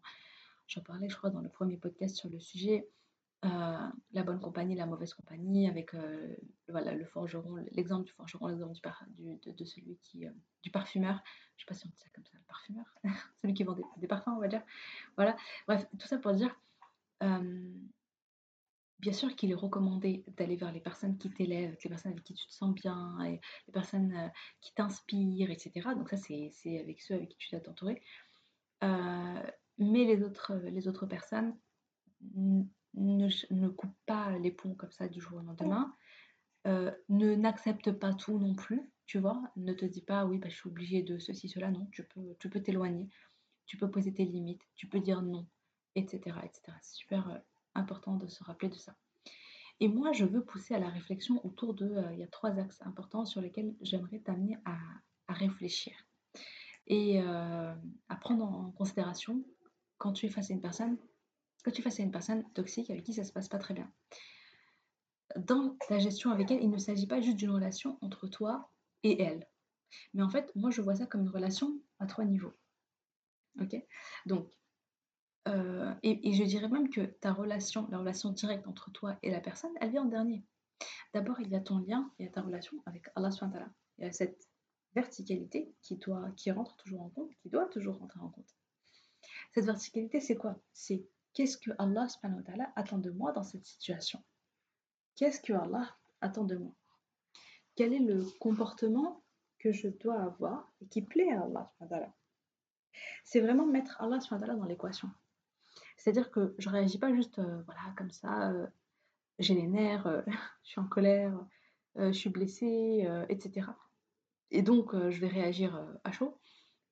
[0.69, 2.89] j'en parlais, je crois, dans le premier podcast sur le sujet,
[3.43, 5.95] la bonne compagnie, la mauvaise compagnie avec,
[6.69, 8.75] voilà, le forgeron, l'exemple du forgeron, l'exemple
[9.19, 10.27] du de celui qui,
[10.63, 11.21] du parfumeur.
[11.57, 12.85] Je sais pas si on dit ça comme ça, le parfumeur?
[13.43, 14.63] Celui qui vend des des parfums, on va dire.
[15.17, 15.37] Voilà,
[15.67, 16.55] bref, tout ça pour dire,
[17.21, 22.35] Bien sûr qu'il est recommandé d'aller vers les personnes qui t'élèvent, les personnes avec qui
[22.35, 25.95] tu te sens bien, et les personnes qui t'inspirent, etc.
[25.95, 28.03] Donc ça, c'est avec ceux avec qui tu dois t'entourer.
[28.83, 29.43] Euh,
[29.79, 31.57] mais les autres, les autres personnes
[32.35, 35.95] ne, ne coupent pas les ponts comme ça du jour au lendemain.
[36.67, 39.43] Euh, ne n'accepte pas tout non plus, tu vois.
[39.57, 41.71] Ne te dis pas, oui, bah, je suis obligée de ceci, cela.
[41.71, 43.09] Non, tu peux, tu peux t'éloigner,
[43.67, 45.47] tu peux poser tes limites, tu peux dire non,
[45.95, 46.37] etc.
[46.45, 46.77] etc.
[46.83, 47.39] C'est super euh,
[47.75, 48.95] important de se rappeler de ça.
[49.81, 51.87] Et moi, je veux pousser à la réflexion autour de...
[51.87, 54.77] Euh, il y a trois axes importants sur lesquels j'aimerais t'amener à,
[55.31, 55.93] réfléchir
[56.87, 57.75] et euh,
[58.09, 59.45] à prendre en considération
[59.99, 60.97] quand tu es face à une personne,
[61.63, 63.75] quand tu es face à une personne toxique avec qui ça se passe pas très
[63.75, 63.93] bien.
[65.37, 68.71] Dans ta gestion avec elle, il ne s'agit pas juste d'une relation entre toi
[69.03, 69.47] et elle.
[70.15, 72.55] Mais en fait, moi, je vois ça comme une relation à trois niveaux.
[73.61, 73.77] Ok?
[74.27, 74.51] Donc,
[75.47, 79.41] euh, et, je dirais même que ta relation, la relation directe entre toi et la
[79.41, 80.45] personne, elle vient en dernier.
[81.15, 84.05] D'abord, il y a ton lien, il y a ta relation avec Allah subhanahu Il
[84.05, 84.49] y a cette
[84.95, 88.57] verticalité qui, doit, qui rentre toujours en compte, qui doit toujours rentrer en compte.
[89.55, 90.57] Cette verticalité, c'est quoi?
[90.73, 92.45] C'est qu'est-ce que Allah subhanahu
[92.77, 94.23] attend de moi dans cette situation?
[95.15, 96.75] Qu'est-ce que Allah attend de moi?
[97.75, 99.23] Quel est le comportement
[99.59, 102.11] que je dois avoir et qui plaît à Allah subhanahu
[103.25, 104.19] C'est vraiment mettre Allah
[104.57, 105.09] dans l'équation.
[105.99, 108.67] C'est-à-dire que je réagis pas juste euh, voilà comme ça, euh,
[109.41, 110.23] j'ai les nerfs, euh,
[110.63, 111.39] je suis en colère,
[111.97, 113.67] je suis blessée, etc.
[114.53, 116.39] Et donc je vais réagir à chaud.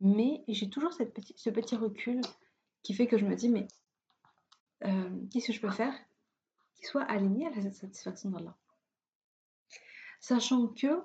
[0.01, 1.05] Mais j'ai toujours ce
[1.51, 2.21] petit recul
[2.83, 3.69] qui fait que je me dis mais
[5.31, 5.95] qu'est-ce que je peux faire
[6.75, 8.57] qui soit aligné à la satisfaction d'Allah?
[10.19, 11.05] Sachant que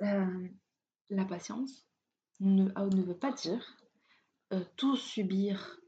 [0.00, 1.86] la patience
[2.40, 3.76] ne, ne, veut pas dire
[4.76, 5.78] tout subir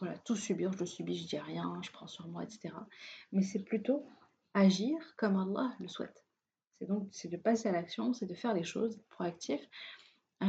[0.00, 2.74] voilà, tout subir, je le subis, je dis rien, je prends sur moi, etc.
[3.32, 4.06] Mais c'est plutôt
[4.54, 6.24] agir comme Allah le souhaite.
[6.78, 9.60] C'est donc c'est de passer à l'action, c'est de faire les choses proactif.
[10.42, 10.46] Euh,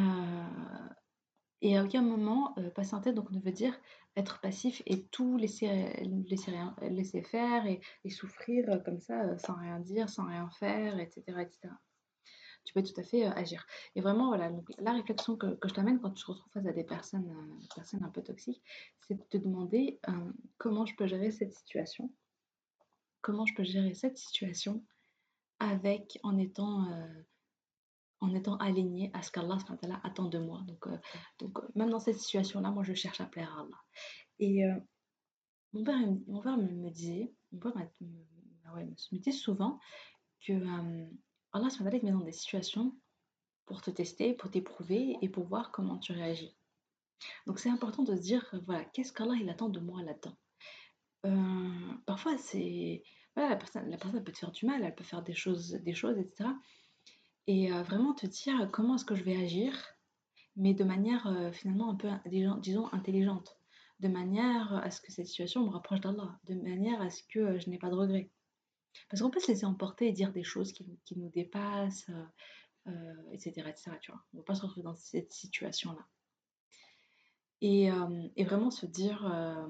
[1.62, 3.74] et à aucun moment, euh, tête donc, ne veut dire
[4.16, 5.94] être passif et tout laisser,
[6.28, 10.50] laisser, rien, laisser faire et, et souffrir comme ça, euh, sans rien dire, sans rien
[10.60, 11.24] faire, etc.
[11.40, 11.74] etc
[12.68, 13.66] tu peux tout à fait euh, agir.
[13.96, 16.74] Et vraiment, voilà, donc, la réflexion que, je t'amène quand tu te retrouves face à
[16.74, 18.62] des personnes, euh, personnes un peu toxiques,
[19.08, 22.12] c'est de te demander euh, comment je peux gérer cette situation,
[23.22, 24.84] comment je peux gérer cette situation
[25.60, 26.86] avec, en étant,
[28.20, 29.58] en étant aligné à ce qu'Allah
[30.04, 30.62] attend de moi?
[30.68, 30.88] Donc,
[31.40, 33.82] donc même dans cette situation-là, moi, je cherche à plaire à Allah.
[34.40, 34.62] Et
[35.74, 39.80] mon père, mon père me, disait, mon père me, me, disait souvent
[40.46, 40.54] que
[41.54, 42.96] Allah te met dans des situations
[43.66, 46.56] pour te tester, pour t'éprouver et pour voir comment tu réagis.
[47.46, 50.38] Donc c'est important de se dire, voilà, qu'est-ce qu'Allah il attend de moi là-dedans?
[51.26, 53.04] Euh, Parfois, c'est...
[53.36, 55.74] Voilà, la personne, la personne peut te faire du mal, elle peut faire des choses,
[55.74, 56.50] des choses etc.
[57.46, 59.74] Et euh, vraiment te dire comment est-ce que je vais agir,
[60.56, 62.10] mais de manière euh, finalement un peu,
[62.62, 63.58] disons, intelligente.
[64.00, 66.40] De manière à ce que cette situation me rapproche d'Allah.
[66.46, 68.32] De manière à ce que je n'ai pas de regrets.
[69.10, 72.10] Parce qu'on peut se laisser emporter et dire des choses qui, nous dépassent,
[73.32, 73.92] etc., euh, etc.
[74.02, 74.22] Tu vois.
[74.34, 76.06] On ne va pas se retrouver dans cette situation-là.
[77.62, 79.68] Et, euh, vraiment se dire, euh,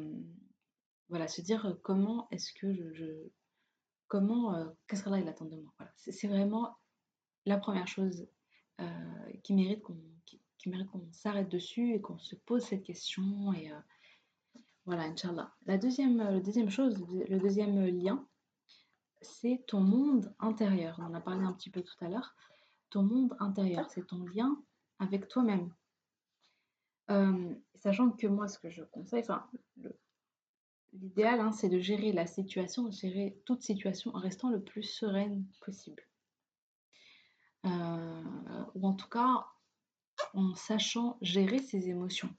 [1.10, 3.30] voilà, se dire comment est-ce que je,
[4.08, 5.74] comment, qu'est-ce que là il attend de moi.
[5.78, 5.92] Voilà.
[5.96, 6.78] C'est vraiment
[7.46, 8.28] la première chose
[9.44, 13.54] qui mérite qu'on qui, mérite qu'on s'arrête dessus et qu'on se pose cette question.
[13.54, 13.72] Et
[14.86, 15.56] voilà, Inch'Allah.
[15.66, 18.28] La deuxième, la deuxième chose, le deuxième lien,
[19.22, 20.98] c'est ton monde intérieur.
[21.00, 22.36] On en a parlé un petit peu tout à l'heure.
[22.90, 24.62] Ton monde intérieur, c'est ton lien
[25.00, 25.74] avec toi-même.
[27.10, 29.50] Euh, sachant que moi, ce que je conseille, enfin,
[30.94, 35.46] l'idéal, hein, c'est de gérer la situation, gérer toute situation en restant le plus sereine
[35.62, 36.04] possible.
[37.66, 39.46] Euh, ou en tout cas,
[40.34, 42.34] en sachant gérer ses émotions.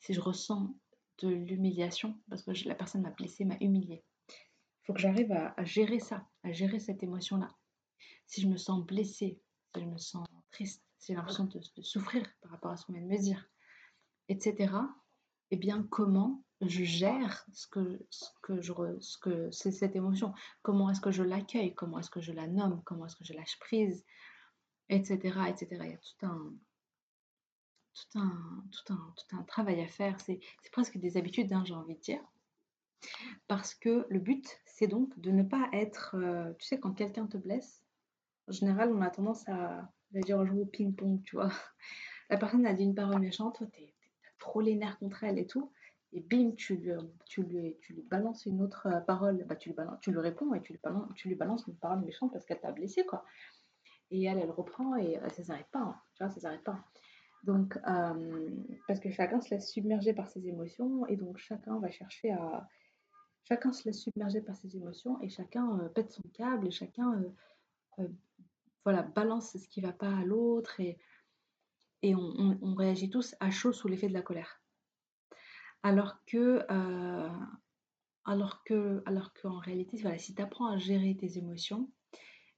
[0.00, 0.74] Si je ressens
[1.18, 4.04] de l'humiliation, parce que la personne m'a blessé, m'a humilié,
[4.88, 7.54] faut que j'arrive à, gérer ça, à gérer cette émotion-là.
[8.26, 9.38] Si je me sens blessée,
[9.74, 12.94] si je me sens triste, si j'ai l'impression de, souffrir par rapport à ce qu'on
[12.94, 13.50] vient de me dire,
[14.30, 14.72] etc.,
[15.50, 20.32] eh bien, comment je gère ce que, ce que, c'est cette émotion?
[20.62, 21.74] Comment est-ce que je l'accueille?
[21.74, 22.80] Comment est-ce que je la nomme?
[22.86, 24.06] Comment est-ce que je lâche prise?
[24.88, 25.16] Etc.
[25.48, 25.66] etc.
[25.70, 26.54] Il y a tout un,
[27.92, 30.18] tout un, tout un, tout un travail à faire.
[30.22, 30.40] C'est
[30.72, 32.22] presque des habitudes, hein, j'ai envie de dire.
[33.46, 37.26] Parce que le but, c'est donc de ne pas être, euh, tu sais, quand quelqu'un
[37.26, 37.82] te blesse,
[38.48, 41.50] en général, on a tendance à, dire, jouer au ping-pong, tu vois.
[42.30, 45.46] La personne a dit une parole méchante, toi, t'as trop les nerfs contre elle et
[45.46, 45.72] tout,
[46.12, 46.92] et bim, tu lui,
[47.26, 50.54] tu lui, tu lui balances une autre euh, parole, bah, tu, lui tu lui réponds
[50.54, 53.24] et tu lui, balances, tu lui balances une parole méchante parce qu'elle t'a blessé, quoi.
[54.10, 56.84] Et elle, elle reprend et euh, ça s'arrête pas, hein, tu vois, ça s'arrête pas.
[57.44, 57.78] Donc,
[58.88, 62.68] parce que chacun se laisse submerger par ses émotions et donc chacun va chercher à,
[63.48, 67.14] chacun se laisse submerger par ses émotions et chacun euh, pète son câble et chacun
[67.14, 67.30] euh,
[68.00, 68.08] euh,
[68.84, 70.98] voilà, balance ce qui ne va pas à l'autre et,
[72.04, 74.62] on, réagit tous à chaud sous l'effet de la colère.
[75.82, 76.64] Alors que
[78.24, 81.90] Alors que, alors qu'en réalité, voilà, si tu apprends à gérer tes émotions,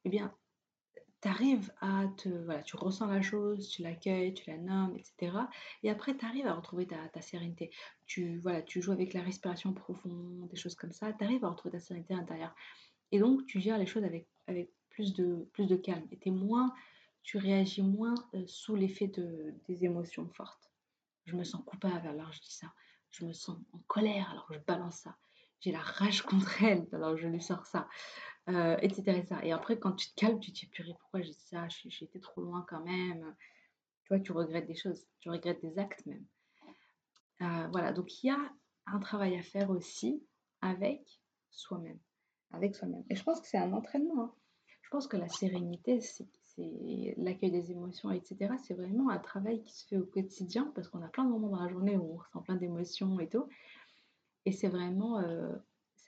[0.04, 0.34] eh bien,
[1.22, 5.36] tu arrives à te, voilà, tu ressens la chose, tu l'accueilles, tu la nommes, etc.
[5.82, 7.70] Et après, tu arrives à retrouver ta, ta sérénité.
[8.06, 11.48] Tu, voilà, tu joues avec la respiration profonde, des choses comme ça, tu arrives à
[11.48, 12.54] retrouver ta sérénité intérieure.
[13.12, 16.06] Et donc, tu gères les choses avec, avec plus, de, plus de calme.
[16.10, 16.72] Et es moins,
[17.22, 20.70] tu réagis moins euh, sous l'effet de, des émotions fortes.
[21.26, 22.72] Je me sens coupable alors je dis ça.
[23.10, 25.16] Je me sens en colère alors je balance ça.
[25.60, 27.88] J'ai la rage contre elle alors je lui sors ça.
[28.50, 31.46] Euh, etc., Et après, quand tu te calmes, tu te dis, purée, pourquoi j'ai dit
[31.46, 31.68] ça?
[31.68, 33.34] J'ai été trop loin quand même.
[34.04, 35.06] Tu vois, tu regrettes des choses.
[35.20, 36.24] Tu regrettes des actes même.
[37.42, 38.52] Euh, voilà, donc il y a
[38.86, 40.22] un travail à faire aussi
[40.60, 41.98] avec soi-même.
[42.52, 43.04] Avec soi-même.
[43.08, 44.22] Et je pense que c'est un entraînement.
[44.24, 44.34] Hein.
[44.82, 46.26] Je pense que la sérénité, c'est
[47.16, 48.54] l'accueil des émotions, etc.
[48.62, 51.48] C'est vraiment un travail qui se fait au quotidien parce qu'on a plein de moments
[51.48, 53.46] dans la journée où on ressent plein d'émotions et tout.
[54.44, 55.54] Et c'est vraiment euh,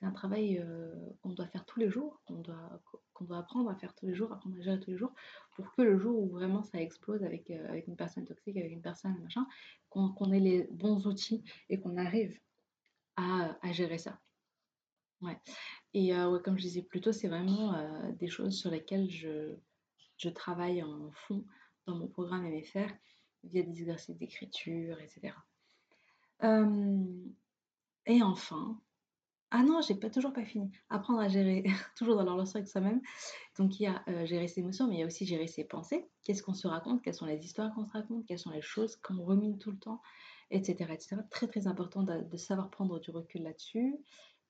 [0.03, 3.71] c'est un travail euh, qu'on doit faire tous les jours, qu'on doit, qu'on doit apprendre
[3.71, 5.15] à faire tous les jours, apprendre à gérer tous les jours,
[5.55, 8.73] pour que le jour où vraiment ça explose avec, euh, avec une personne toxique, avec
[8.73, 9.47] une personne machin,
[9.91, 12.37] qu'on ait les bons outils et qu'on arrive
[13.15, 14.19] à, à, gérer ça.
[15.21, 15.39] Ouais.
[15.95, 19.55] Et euh, comme je disais plus tôt, c'est vraiment des choses sur lesquelles je,
[20.17, 21.45] je travaille en fond
[21.87, 22.91] dans mon programme MFR
[23.45, 25.33] via des exercices d'écriture, etc.
[28.07, 28.81] et enfin,
[29.55, 30.71] ah non, j'ai pas toujours pas fini.
[30.89, 31.63] Apprendre à gérer,
[31.97, 33.03] toujours dans la relation avec soi-même.
[33.59, 35.65] Donc il y a euh, gérer ses émotions, mais il y a aussi gérer ses
[35.65, 36.09] pensées.
[36.25, 37.03] Qu'est-ce qu'on se raconte?
[37.03, 38.25] Quelles sont les histoires qu'on se raconte?
[38.25, 40.01] Quelles sont les choses qu'on rumine tout le temps?
[40.51, 40.73] Etc.
[40.91, 41.17] etc.
[41.31, 43.95] Très très important de, savoir prendre du recul là-dessus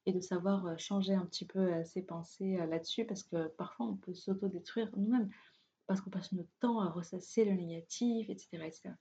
[0.07, 3.87] et de savoir euh, changer un petit peu euh, ses pensées là-dessus parce que parfois
[3.87, 5.31] on peut s'auto-détruire nous-mêmes
[5.89, 8.49] parce qu'on passe notre temps à ressasser le négatif, etc.
[8.53, 8.95] etc.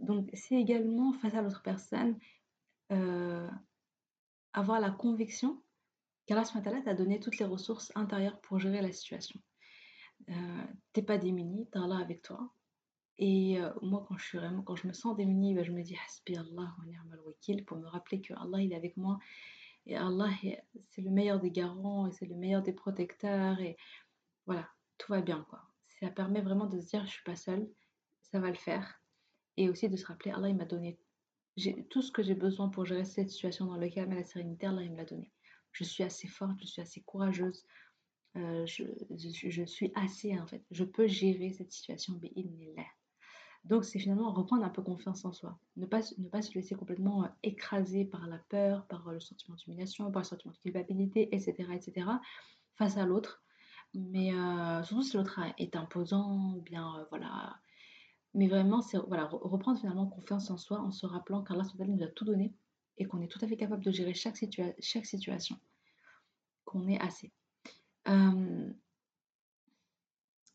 [0.00, 2.18] donc c'est également face à l'autre personne
[2.92, 3.48] euh,
[4.52, 5.60] avoir la conviction
[6.26, 6.44] qu'Allah
[6.84, 9.40] t'a donné toutes les ressources intérieures pour gérer la situation.
[10.28, 12.52] Euh, t'es pas démuni, t'as Allah avec toi.
[13.18, 15.82] Et euh, moi, quand je suis vraiment, quand je me sens démunie, ben, je me
[15.82, 19.18] dis Hasbi Allah wa pour me rappeler que Allah il est avec moi
[19.86, 20.28] et Allah
[20.90, 23.76] c'est le meilleur des garants et c'est le meilleur des protecteurs et
[24.46, 24.68] voilà,
[24.98, 25.62] tout va bien quoi.
[26.00, 27.68] Ça permet vraiment de se dire je suis pas seule,
[28.20, 29.00] ça va le faire
[29.56, 30.98] et aussi de se rappeler Allah il m'a donné
[31.56, 34.24] j'ai tout ce que j'ai besoin pour gérer cette situation dans le calme et la
[34.24, 35.30] sérénité, là, il me l'a donné.
[35.72, 37.64] Je suis assez forte, je suis assez courageuse,
[38.36, 42.84] euh, je, suis assez, en fait, je peux gérer cette situation, mais il n'est là.
[43.64, 45.58] Donc, c'est finalement reprendre un peu confiance en soi.
[45.76, 49.56] Ne pas, ne pas se laisser complètement euh, écraser par la peur, par le sentiment
[49.56, 52.06] d'humiliation, par le sentiment de culpabilité, etc., etc.,
[52.76, 53.42] face à l'autre.
[53.94, 57.58] Mais euh, surtout si l'autre est imposant, bien, voilà,
[58.36, 62.06] mais vraiment, c'est voilà, reprendre finalement confiance en soi en se rappelant qu'Allah nous a
[62.08, 62.54] tout donné
[62.98, 65.58] et qu'on est tout à fait capable de gérer chaque, situation,
[66.66, 67.32] qu'on est assez.
[68.08, 68.70] Euh,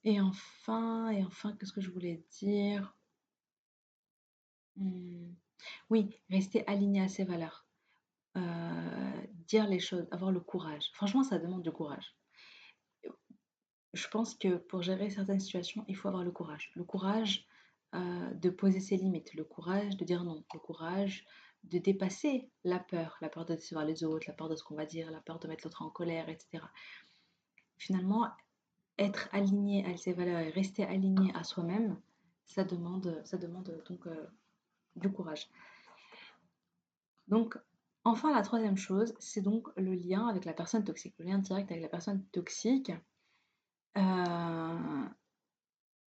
[0.04, 2.96] et enfin, et enfin, qu'est-ce que je voulais dire?
[4.76, 5.34] Hmm,
[5.90, 7.66] Oui, rester aligné à ses valeurs.
[8.38, 10.92] Euh, dire les choses, avoir le courage.
[10.94, 12.16] Franchement, ça demande du courage.
[13.94, 16.72] Je pense que pour gérer certaines situations, il faut avoir le courage.
[16.76, 17.48] Le courage
[17.94, 21.26] euh, de poser ses limites, le courage de dire non, le courage
[21.66, 24.76] de dépasser la peur, la peur de décevoir les autres, la peur de ce qu'on
[24.76, 26.64] va dire, la peur de mettre l'autre en colère, etc.
[27.78, 28.28] Finalement,
[28.98, 32.00] être aligné à ses valeurs et rester aligné à soi-même,
[32.46, 34.28] ça demande, ça demande donc euh,
[34.96, 35.50] du courage.
[37.28, 37.58] Donc,
[38.04, 41.72] enfin, la troisième chose, c'est donc le lien avec la personne toxique, le lien direct
[41.72, 42.92] avec la personne toxique.
[43.98, 45.06] Euh,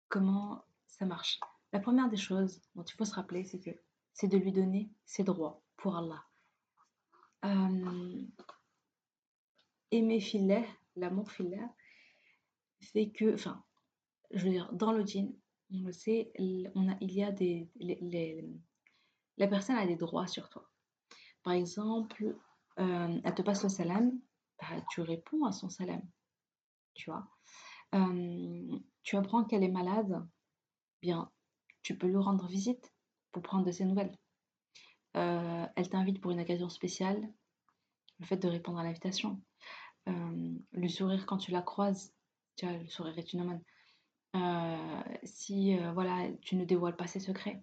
[0.09, 1.41] comment ça marche?
[1.73, 3.71] La première des choses dont il faut se rappeler, c'est que
[4.13, 6.25] c'est de lui donner ses droits pour Allah.
[7.45, 8.25] Euh,
[9.91, 11.67] aimer filet, l'amour filet,
[12.81, 13.65] fait que, enfin,
[14.31, 15.05] je veux dire, dans le
[15.75, 16.33] on le sait,
[16.75, 17.71] on a, il y a des,
[19.39, 20.69] la personne a des droits sur toi.
[21.43, 22.37] Par exemple,
[22.79, 24.13] euh, elle te passe le salam,
[24.61, 26.03] bah, tu réponds à son salam,
[26.95, 27.27] tu vois.
[27.95, 30.27] Euh, tu apprends qu'elle est malade,
[31.01, 31.31] bien,
[31.83, 32.93] tu peux lui rendre visite
[33.33, 34.17] pour prendre de ses nouvelles.
[35.17, 37.29] Euh, elle t'invite pour une occasion spéciale,
[38.19, 39.41] le fait de répondre à l'invitation,
[40.09, 42.15] euh, le sourire quand tu la croises,
[42.57, 43.63] tu vois, le sourire est une amène.
[44.35, 47.63] Euh, si voilà, tu ne dévoiles pas ses secrets,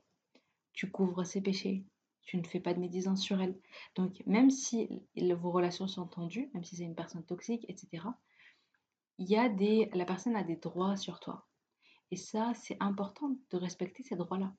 [0.74, 1.86] tu couvres ses péchés,
[2.24, 3.58] tu ne fais pas de médisance sur elle.
[3.96, 8.04] Donc même si vos relations sont tendues, même si c'est une personne toxique, etc.,
[9.18, 11.48] la personne a des droits sur toi.
[12.12, 14.54] Et ça, c'est important de respecter ces droits-là.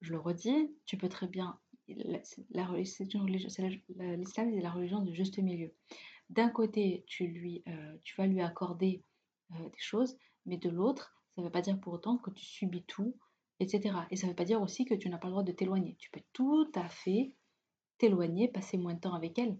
[0.00, 1.58] Je le redis, tu peux très bien
[1.88, 5.72] l'islam c'est la religion du juste milieu.
[6.30, 9.02] D'un côté, tu, euh, vas lui accorder
[9.52, 12.44] euh, des choses, mais de l'autre, ça ne veut pas dire pour autant que tu
[12.44, 13.16] subis tout,
[13.60, 13.96] etc.
[14.10, 15.96] Et ça ne veut pas dire aussi que tu n'as pas le droit de t'éloigner.
[15.98, 17.32] Tu peux tout à fait
[17.96, 19.58] t'éloigner, passer moins de temps avec elle.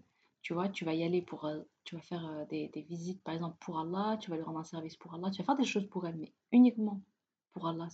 [0.49, 3.35] Tu vois, tu vas y aller pour, euh, tu vas faire des, des, visites, par
[3.35, 5.67] exemple, pour Allah, tu vas lui rendre un service pour Allah, tu vas faire des
[5.67, 7.03] choses pour elle, mais uniquement
[7.53, 7.87] pour Allah,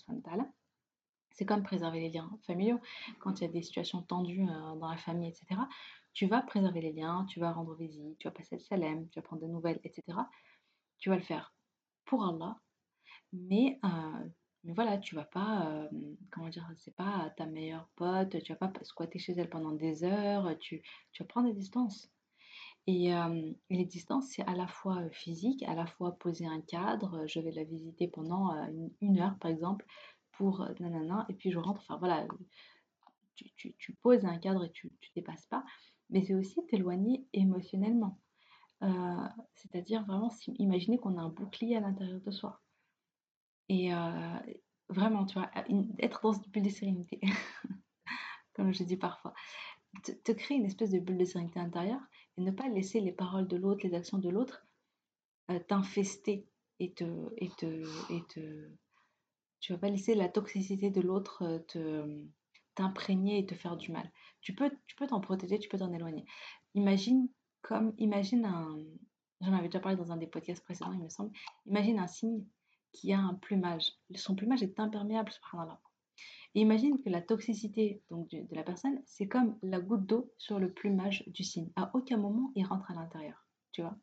[1.33, 2.79] c'est comme préserver les liens familiaux.
[3.19, 5.63] Quand il y a des situations tendues euh, dans la famille, etc.,
[6.13, 9.19] tu vas préserver les liens, tu vas rendre visite, tu vas passer le salem, tu
[9.19, 10.17] vas prendre des nouvelles, etc.
[10.99, 11.53] Tu vas le faire
[12.05, 12.61] pour Allah,
[13.33, 14.29] mais, euh,
[14.63, 15.89] mais voilà, tu vas pas, euh,
[16.31, 20.05] comment dire, c'est pas ta meilleure pote, tu vas pas squatter chez elle pendant des
[20.05, 22.14] heures, tu, tu vas prendre des distances.
[22.87, 23.13] Et,
[23.71, 27.27] les distances, c'est à la fois physique, à la fois poser un cadre.
[27.27, 28.53] Je vais la visiter pendant
[29.01, 29.87] une, heure, par exemple,
[30.33, 31.81] pour nanana, et puis je rentre.
[31.81, 32.27] Enfin voilà,
[33.37, 35.65] tu, poses un cadre et tu ne dépasses pas.
[36.11, 38.19] Mais c'est aussi t'éloigner émotionnellement.
[39.55, 42.61] C'est-à-dire vraiment, imaginer qu'on a un bouclier à l'intérieur de soi.
[43.71, 43.93] Et
[44.89, 45.51] vraiment, tu vois,
[45.99, 47.21] être dans une bulle de sérénité,
[48.55, 49.35] comme je dis parfois.
[50.03, 52.03] Te, créer une espèce de bulle de sérénité intérieure
[52.37, 54.67] et ne pas laisser les paroles de l'autre, les actions de l'autre
[55.51, 56.49] euh, t'infester
[56.81, 57.05] et te,
[57.37, 58.71] et te, et te,
[59.61, 62.25] tu vas pas laisser la toxicité de l'autre euh, te
[62.75, 64.11] t'imprégner et te faire du mal.
[64.41, 66.25] Tu peux tu peux t'en protéger, tu peux t'en éloigner.
[66.75, 67.29] Imagine
[67.63, 68.77] comme imagine un
[69.41, 71.31] j'en avais déjà parlé dans un des podcasts précédents, il me semble.
[71.67, 72.45] Imagine un cygne
[72.93, 73.93] qui a un plumage.
[74.15, 75.81] Son plumage est imperméable, subhanallah.
[76.55, 80.73] Imagine que la toxicité donc, de, la personne, c'est comme la goutte d'eau sur le
[80.73, 81.71] plumage du cygne.
[81.75, 83.97] À aucun moment, il rentre à l'intérieur, tu vois.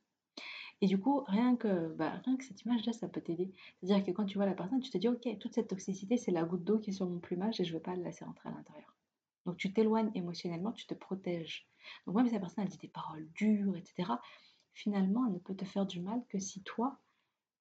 [0.81, 3.53] Et du coup, rien que, bah, rien que cette image-là, ça peut t'aider.
[3.79, 6.31] C'est-à-dire que quand tu vois la personne, tu te dis, ok, toute cette toxicité, c'est
[6.31, 8.25] la goutte d'eau qui est sur mon plumage et je ne veux pas la laisser
[8.25, 8.95] rentrer à l'intérieur.
[9.45, 11.67] Donc tu t'éloignes émotionnellement, tu te protèges.
[12.05, 14.13] Donc même si la personne elle dit des paroles dures, etc.,
[14.73, 16.99] finalement, elle ne peut te faire du mal que si toi,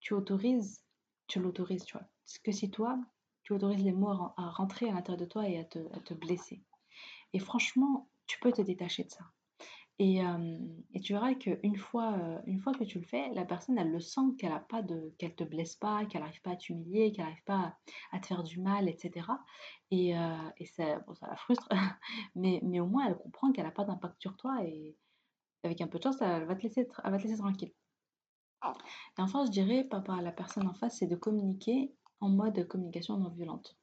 [0.00, 0.82] tu autorises,
[1.26, 2.06] tu l'autorises, tu vois.
[2.42, 2.98] Que si toi,
[3.50, 6.62] tu autorises les mots à, rentrer à l'intérieur de toi et à te, blesser.
[7.32, 9.24] Et franchement, tu peux te détacher de ça.
[9.98, 10.56] Et, euh,
[11.02, 13.98] tu verras qu'une fois, euh, une fois que tu le fais, la personne, elle le
[13.98, 17.24] sent qu'elle a pas de, qu'elle te blesse pas, qu'elle n'arrive pas à t'humilier, qu'elle
[17.24, 17.76] n'arrive pas
[18.12, 19.26] à, te faire du mal, etc.
[19.90, 21.68] Et, euh, et ça, ça la frustre,
[22.36, 24.96] mais, mais au moins elle comprend qu'elle n'a pas d'impact sur toi et
[25.64, 27.72] avec un peu de chance, elle va te laisser, elle va te laisser tranquille.
[29.18, 32.66] Et enfin, je dirais, par à la personne en face, c'est de communiquer en mode
[32.68, 33.76] communication non violente.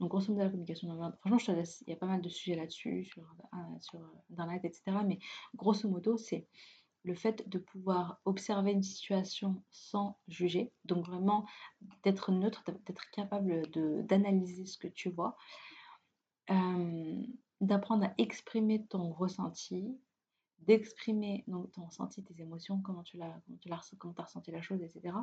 [0.00, 1.54] Donc, grosso modo, la communication non violente, franchement,
[1.86, 3.22] il y a pas mal de sujets là-dessus, sur,
[3.54, 4.00] euh, sur
[4.30, 4.82] Internet, etc.
[5.06, 5.18] Mais
[5.54, 6.46] grosso modo, c'est
[7.04, 11.46] le fait de pouvoir observer une situation sans juger, donc vraiment
[12.04, 13.68] d'être neutre, d'être capable
[14.06, 15.36] d'analyser ce que tu vois,
[16.50, 17.22] euh,
[17.60, 19.98] d'apprendre à exprimer ton ressenti,
[20.66, 24.82] d'exprimer ton ressenti, tes émotions, comment tu l'as, comment tu comment as ressenti la chose,
[24.82, 25.14] etc.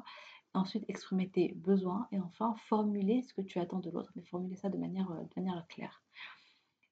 [0.53, 4.55] ensuite, exprimer tes besoins et enfin formuler ce que tu attends de l'autre, mais formuler
[4.55, 6.03] ça de manière, euh, claire.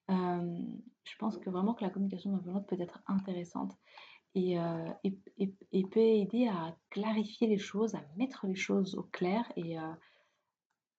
[0.09, 0.59] Euh,
[1.03, 3.77] je pense que vraiment que la communication non violente peut être intéressante
[4.35, 9.51] et, euh, et, peut aider à clarifier les choses, à mettre les choses au clair
[9.55, 9.97] et à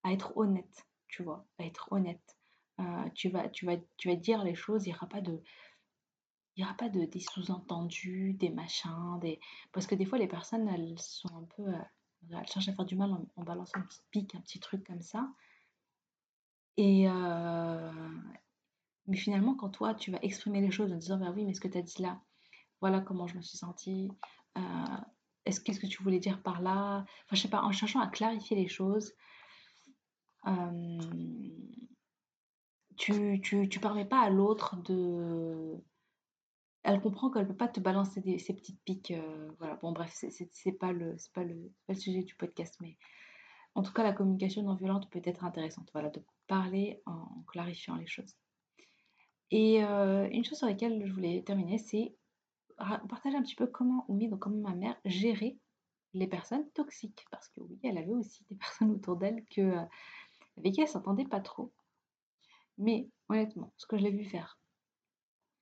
[0.04, 2.36] être honnête, tu vois, à être honnête.
[3.14, 5.42] tu, vas, tu, tu vas dire les choses, il n'y aura pas de
[6.58, 9.38] il n'y aura pas de, des sous-entendus, des machins, des...
[9.70, 11.78] parce que des fois les personnes elles sont un peu, euh,
[12.32, 15.00] elles cherchent à faire du mal en, balançant un petit pic, un petit truc comme
[15.00, 15.30] ça.
[16.76, 17.92] Et euh,
[19.06, 21.60] mais finalement quand toi tu vas exprimer les choses en disant bah oui mais ce
[21.60, 22.20] que tu as dit là,
[22.80, 24.10] voilà comment je me suis sentie,
[24.56, 24.60] euh,
[25.44, 28.08] est-ce qu'est-ce que tu voulais dire par là, enfin je sais pas, en cherchant à
[28.08, 29.14] clarifier les choses.
[32.96, 35.80] tu, tu, tu permets pas à l'autre de
[36.82, 39.10] elle comprend qu'elle ne peut pas te balancer des, ces petites piques.
[39.10, 42.96] Euh, voilà, bon, bref, c'est pas, le, pas, le, sujet du podcast, mais
[43.74, 45.90] en tout cas, la communication non violente peut être intéressante.
[45.92, 48.36] Voilà, de parler en clarifiant les choses.
[49.50, 52.14] Et euh, une chose sur laquelle je voulais terminer, c'est
[53.08, 55.58] partager un petit peu comment Oumi, donc comment ma mère, gérait
[56.14, 57.26] les personnes toxiques.
[57.30, 59.84] Parce que oui, elle avait aussi des personnes autour d'elle euh,
[60.56, 61.72] avec qui elle s'entendait pas trop.
[62.78, 64.58] Mais honnêtement, ce que je l'ai vu faire,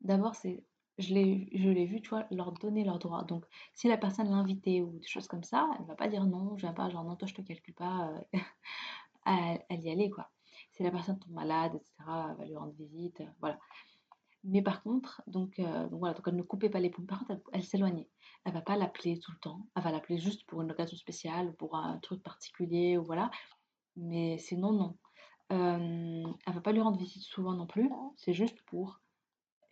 [0.03, 0.63] d'abord, c'est
[0.99, 3.25] je l'ai vu, tu vois, leur donner leurs droits.
[3.25, 3.45] Donc,
[3.75, 6.57] si la personne l'invitait ou des choses comme ça, elle ne va pas dire non,
[6.57, 8.39] je viens pas, genre non, toi je te calcule pas, euh,
[9.69, 10.31] elle, y aller, quoi.
[10.73, 11.95] Si la personne tombe malade, etc.,
[12.31, 13.59] elle va lui rendre visite, euh, voilà.
[14.45, 16.91] Mais par contre, donc, euh, donc, voilà, donc elle ne coupait pas les.
[16.91, 18.09] Par contre, elle, s'éloignait.
[18.45, 19.67] Elle va pas l'appeler tout le temps.
[19.75, 23.31] Elle va l'appeler juste pour une occasion spéciale, pour un truc particulier, ou voilà.
[23.97, 24.97] Mais sinon, non.
[25.51, 27.91] elle va pas lui rendre visite souvent non plus.
[28.17, 29.01] C'est juste pour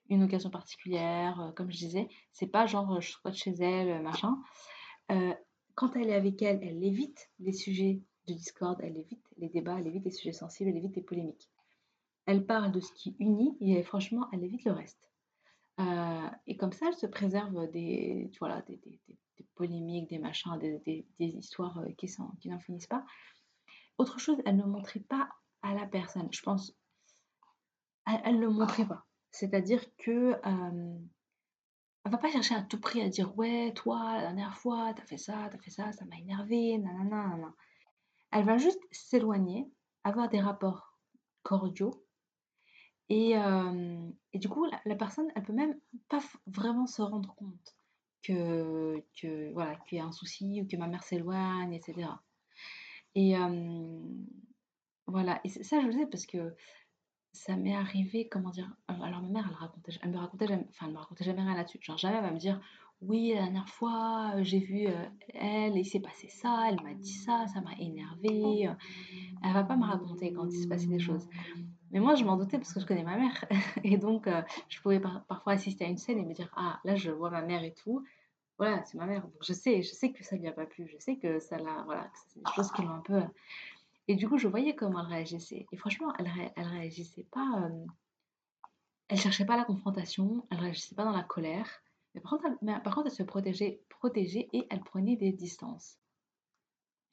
[0.08, 2.08] une occasion particulière, comme je disais.
[2.32, 4.36] C'est pas genre je squatte chez elle, machin.
[5.74, 9.78] quand elle est avec elle, elle évite les sujets de discorde, elle évite les débats,
[9.78, 11.50] elle évite les sujets sensibles, elle évite les polémiques.
[12.26, 15.10] Elle parle de ce qui unit et franchement, elle évite le reste.
[16.46, 18.80] et comme ça, elle se préserve des, voilà, des,
[19.54, 22.08] polémiques, des machins, des, histoires qui,
[22.40, 23.04] qui n'en finissent pas.
[23.98, 25.28] Autre chose, elle ne montrait pas
[25.62, 26.28] à la personne.
[26.32, 26.74] Je pense,
[28.06, 29.04] elle ne le montrait pas.
[29.34, 30.98] C'est-à-dire que euh,
[32.04, 35.02] elle va pas chercher à tout prix à dire ouais, toi, la dernière fois, tu
[35.02, 37.54] as fait ça, tu as fait ça, ça m'a énervé, nanana, nanana.
[38.30, 39.68] Elle va juste s'éloigner,
[40.04, 40.96] avoir des rapports
[41.42, 42.06] cordiaux.
[43.08, 43.34] Et,
[44.34, 47.76] du coup, la, personne, elle peut même pas vraiment se rendre compte
[48.22, 52.08] que, que voilà, qu'il y a un souci ou que ma mère s'éloigne, etc.
[53.16, 53.34] Et
[55.08, 56.54] voilà, et ça, je le sais parce que
[57.34, 60.86] ça m'est arrivé, comment dire, alors ma mère, elle racontait, elle me racontait jamais, enfin,
[60.86, 61.78] elle me racontait jamais rien là-dessus.
[61.82, 62.60] Genre, jamais elle va me dire,
[63.02, 65.04] oui, la dernière fois, euh, j'ai vu euh,
[65.34, 68.68] elle, il s'est passé ça, elle m'a dit ça, ça m'a énervé.
[69.42, 71.28] Elle va pas me raconter quand il se passait des choses.
[71.90, 73.44] Mais moi, je m'en doutais parce que je connais ma mère.
[73.84, 74.28] Et donc,
[74.68, 77.42] je pouvais parfois assister à une scène et me dire, ah, là, je vois ma
[77.42, 78.04] mère et tout.
[78.58, 79.26] Voilà, c'est ma mère.
[79.42, 80.86] Je sais, je sais que ça lui a pas plu.
[80.86, 83.20] Je sais que ça l'a, voilà, c'est des choses qui l'ont un peu
[84.08, 85.66] et du coup, je voyais comment elle réagissait.
[85.72, 87.62] Et franchement, elle, elle réagissait pas.
[87.62, 87.86] Euh,
[89.08, 91.68] elle cherchait pas la confrontation, elle réagissait pas dans la colère.
[92.14, 95.98] Mais par contre, elle, par contre, elle se protégeait, protégeait et elle prenait des distances.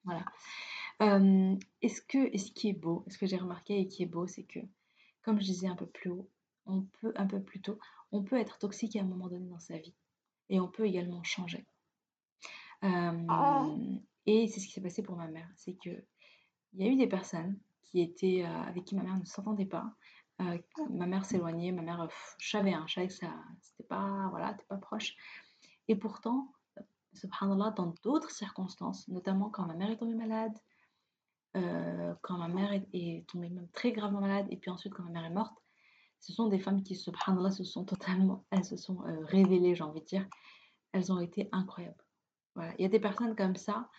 [0.03, 0.25] Voilà.
[1.01, 4.27] Euh, est-ce que, ce qui est beau, ce que j'ai remarqué et qui est beau,
[4.27, 4.59] c'est que,
[5.23, 6.29] comme je disais un peu plus haut,
[6.65, 7.79] on peut, un peu plus tôt,
[8.11, 9.95] on peut être toxique à un moment donné dans sa vie.
[10.49, 11.65] Et on peut également changer.
[12.83, 15.49] Euh, et c'est ce qui s'est passé pour ma mère.
[15.55, 16.03] C'est que
[16.73, 19.65] il y a eu des personnes qui étaient, euh, avec qui ma mère ne s'entendait
[19.65, 19.93] pas.
[20.41, 20.57] Euh,
[20.89, 22.07] ma mère s'éloignait, ma mère,
[22.39, 25.15] je savais, hein, savais que ça, c'était pas, voilà, pas proche.
[25.87, 26.51] Et pourtant,
[27.13, 30.57] subhanallah, dans d'autres circonstances, notamment quand ma mère est tombée malade,
[31.57, 35.11] euh, quand ma mère est, tombée même très gravement malade, et puis ensuite quand ma
[35.11, 35.57] mère est morte,
[36.21, 40.01] ce sont des femmes qui, subhanallah, se sont totalement, elles se sont révélées, j'ai envie
[40.01, 40.27] de dire.
[40.93, 42.03] Elles ont été incroyables.
[42.55, 42.73] Voilà.
[42.77, 43.89] Il y a des personnes comme ça,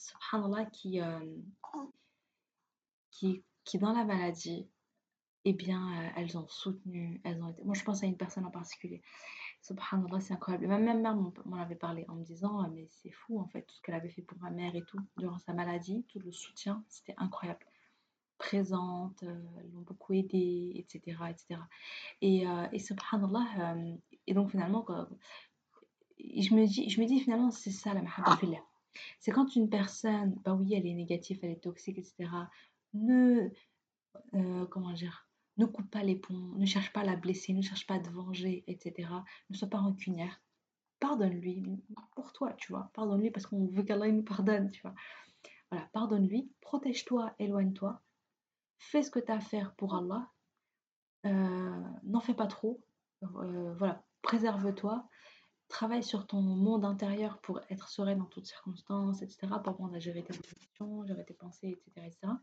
[0.00, 1.20] subhanallah, qui, euh,
[3.10, 4.68] qui, qui dans la maladie,
[5.44, 7.62] eh bien, euh, elles ont soutenu, elles ont été...
[7.64, 9.02] Moi, je pense à une personne en particulier.
[9.62, 10.66] Subhanallah, c'est incroyable.
[10.68, 13.74] Ma même mère m'en avait parlé en me disant, mais c'est fou, en fait, tout
[13.74, 16.82] ce qu'elle avait fait pour ma mère et tout, durant sa maladie, tout le soutien,
[16.88, 17.66] c'était incroyable.
[18.38, 21.60] Présente, euh, elles l'ont beaucoup aidée, etc., etc.
[22.22, 23.76] Et, et subhanallah,
[24.26, 24.86] et donc finalement,
[26.18, 28.38] je me dis, je me dis finalement, c'est ça la mahabba
[29.18, 32.30] c'est quand une personne, bah oui, elle est négative, elle est toxique, etc.,
[32.94, 33.48] ne,
[34.34, 37.62] euh, comment dire, ne coupe pas les ponts, ne cherche pas à la blesser, ne
[37.62, 39.08] cherche pas à te venger, etc.,
[39.50, 40.40] ne sois pas rancunière.
[40.98, 41.64] Pardonne-lui
[42.14, 42.90] pour toi, tu vois.
[42.94, 44.94] Pardonne-lui parce qu'on veut qu'Allah nous pardonne, tu vois.
[45.70, 48.02] Voilà, pardonne-lui, protège-toi, éloigne-toi,
[48.78, 50.28] fais ce que tu as à faire pour Allah,
[51.26, 52.82] euh, n'en fais pas trop,
[53.22, 55.08] euh, voilà, préserve-toi,
[55.70, 59.38] travaille sur ton monde intérieur pour être serein dans toutes circonstances, etc.
[59.48, 62.34] Pour apprendre à gérer tes émotions, gérer tes pensées, etc.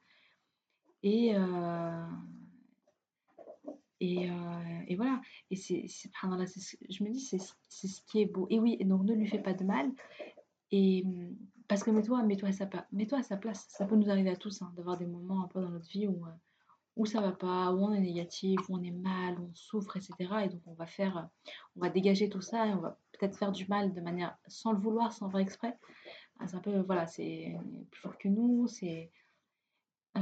[1.04, 2.08] Et, euh,
[4.00, 4.34] et, euh,
[4.88, 5.22] et, voilà.
[5.52, 8.48] Et c'est, je me dis, c'est, ce qui est beau.
[8.50, 9.92] Et oui, donc ne lui fais pas de mal.
[10.72, 11.06] Et
[11.68, 12.70] parce que mets-toi, mets-toi à sa.
[12.92, 13.68] Mets-toi à sa place.
[13.70, 16.08] Ça peut nous arriver à tous hein, d'avoir des moments un peu dans notre vie
[16.08, 16.24] où,
[16.96, 19.98] où ça va pas, où on est négatif, où on est mal, où on souffre,
[19.98, 20.16] etc.
[20.46, 21.30] Et donc on va faire,
[21.76, 24.72] on va dégager tout ça et on va peut-être faire du mal de manière sans
[24.72, 25.78] le vouloir, sans faire exprès.
[26.40, 27.58] Ah, c'est un peu, voilà, c'est
[27.92, 29.12] plus fort que nous, c'est.
[30.18, 30.22] Euh,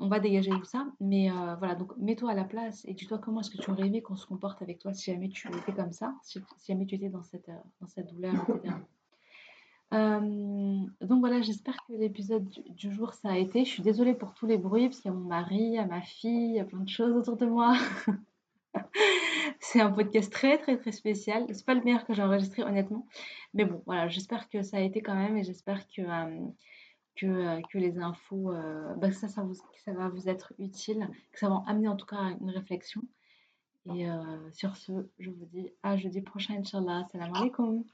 [0.00, 3.18] on va dégager tout ça, mais euh, voilà, donc mets-toi à la place et dis-toi
[3.18, 5.72] comment est-ce que tu aurais aimé qu'on se comporte avec toi si jamais tu étais
[5.72, 8.74] comme ça, si, jamais tu étais dans cette, dans cette douleur, etc.
[9.94, 13.64] Euh, donc voilà, j'espère que l'épisode du, du, jour ça a été.
[13.64, 15.78] Je suis désolée pour tous les bruits parce qu'il y a mon mari, il y
[15.78, 17.76] a ma fille, il y a plein de choses autour de moi.
[19.60, 21.46] C'est un podcast très très très spécial.
[21.52, 23.06] C'est pas le meilleur que j'ai enregistré honnêtement.
[23.54, 26.46] Mais bon, voilà, j'espère que ça a été quand même et j'espère que, euh,
[27.24, 29.28] euh, les infos, euh, bah, ça
[29.92, 33.02] va vous être utile, que ça va amener en tout cas une réflexion.
[33.94, 34.08] Et
[34.52, 37.06] sur ce, je vous dis à jeudi prochain, Inch'Allah.
[37.12, 37.84] Salam alaikum.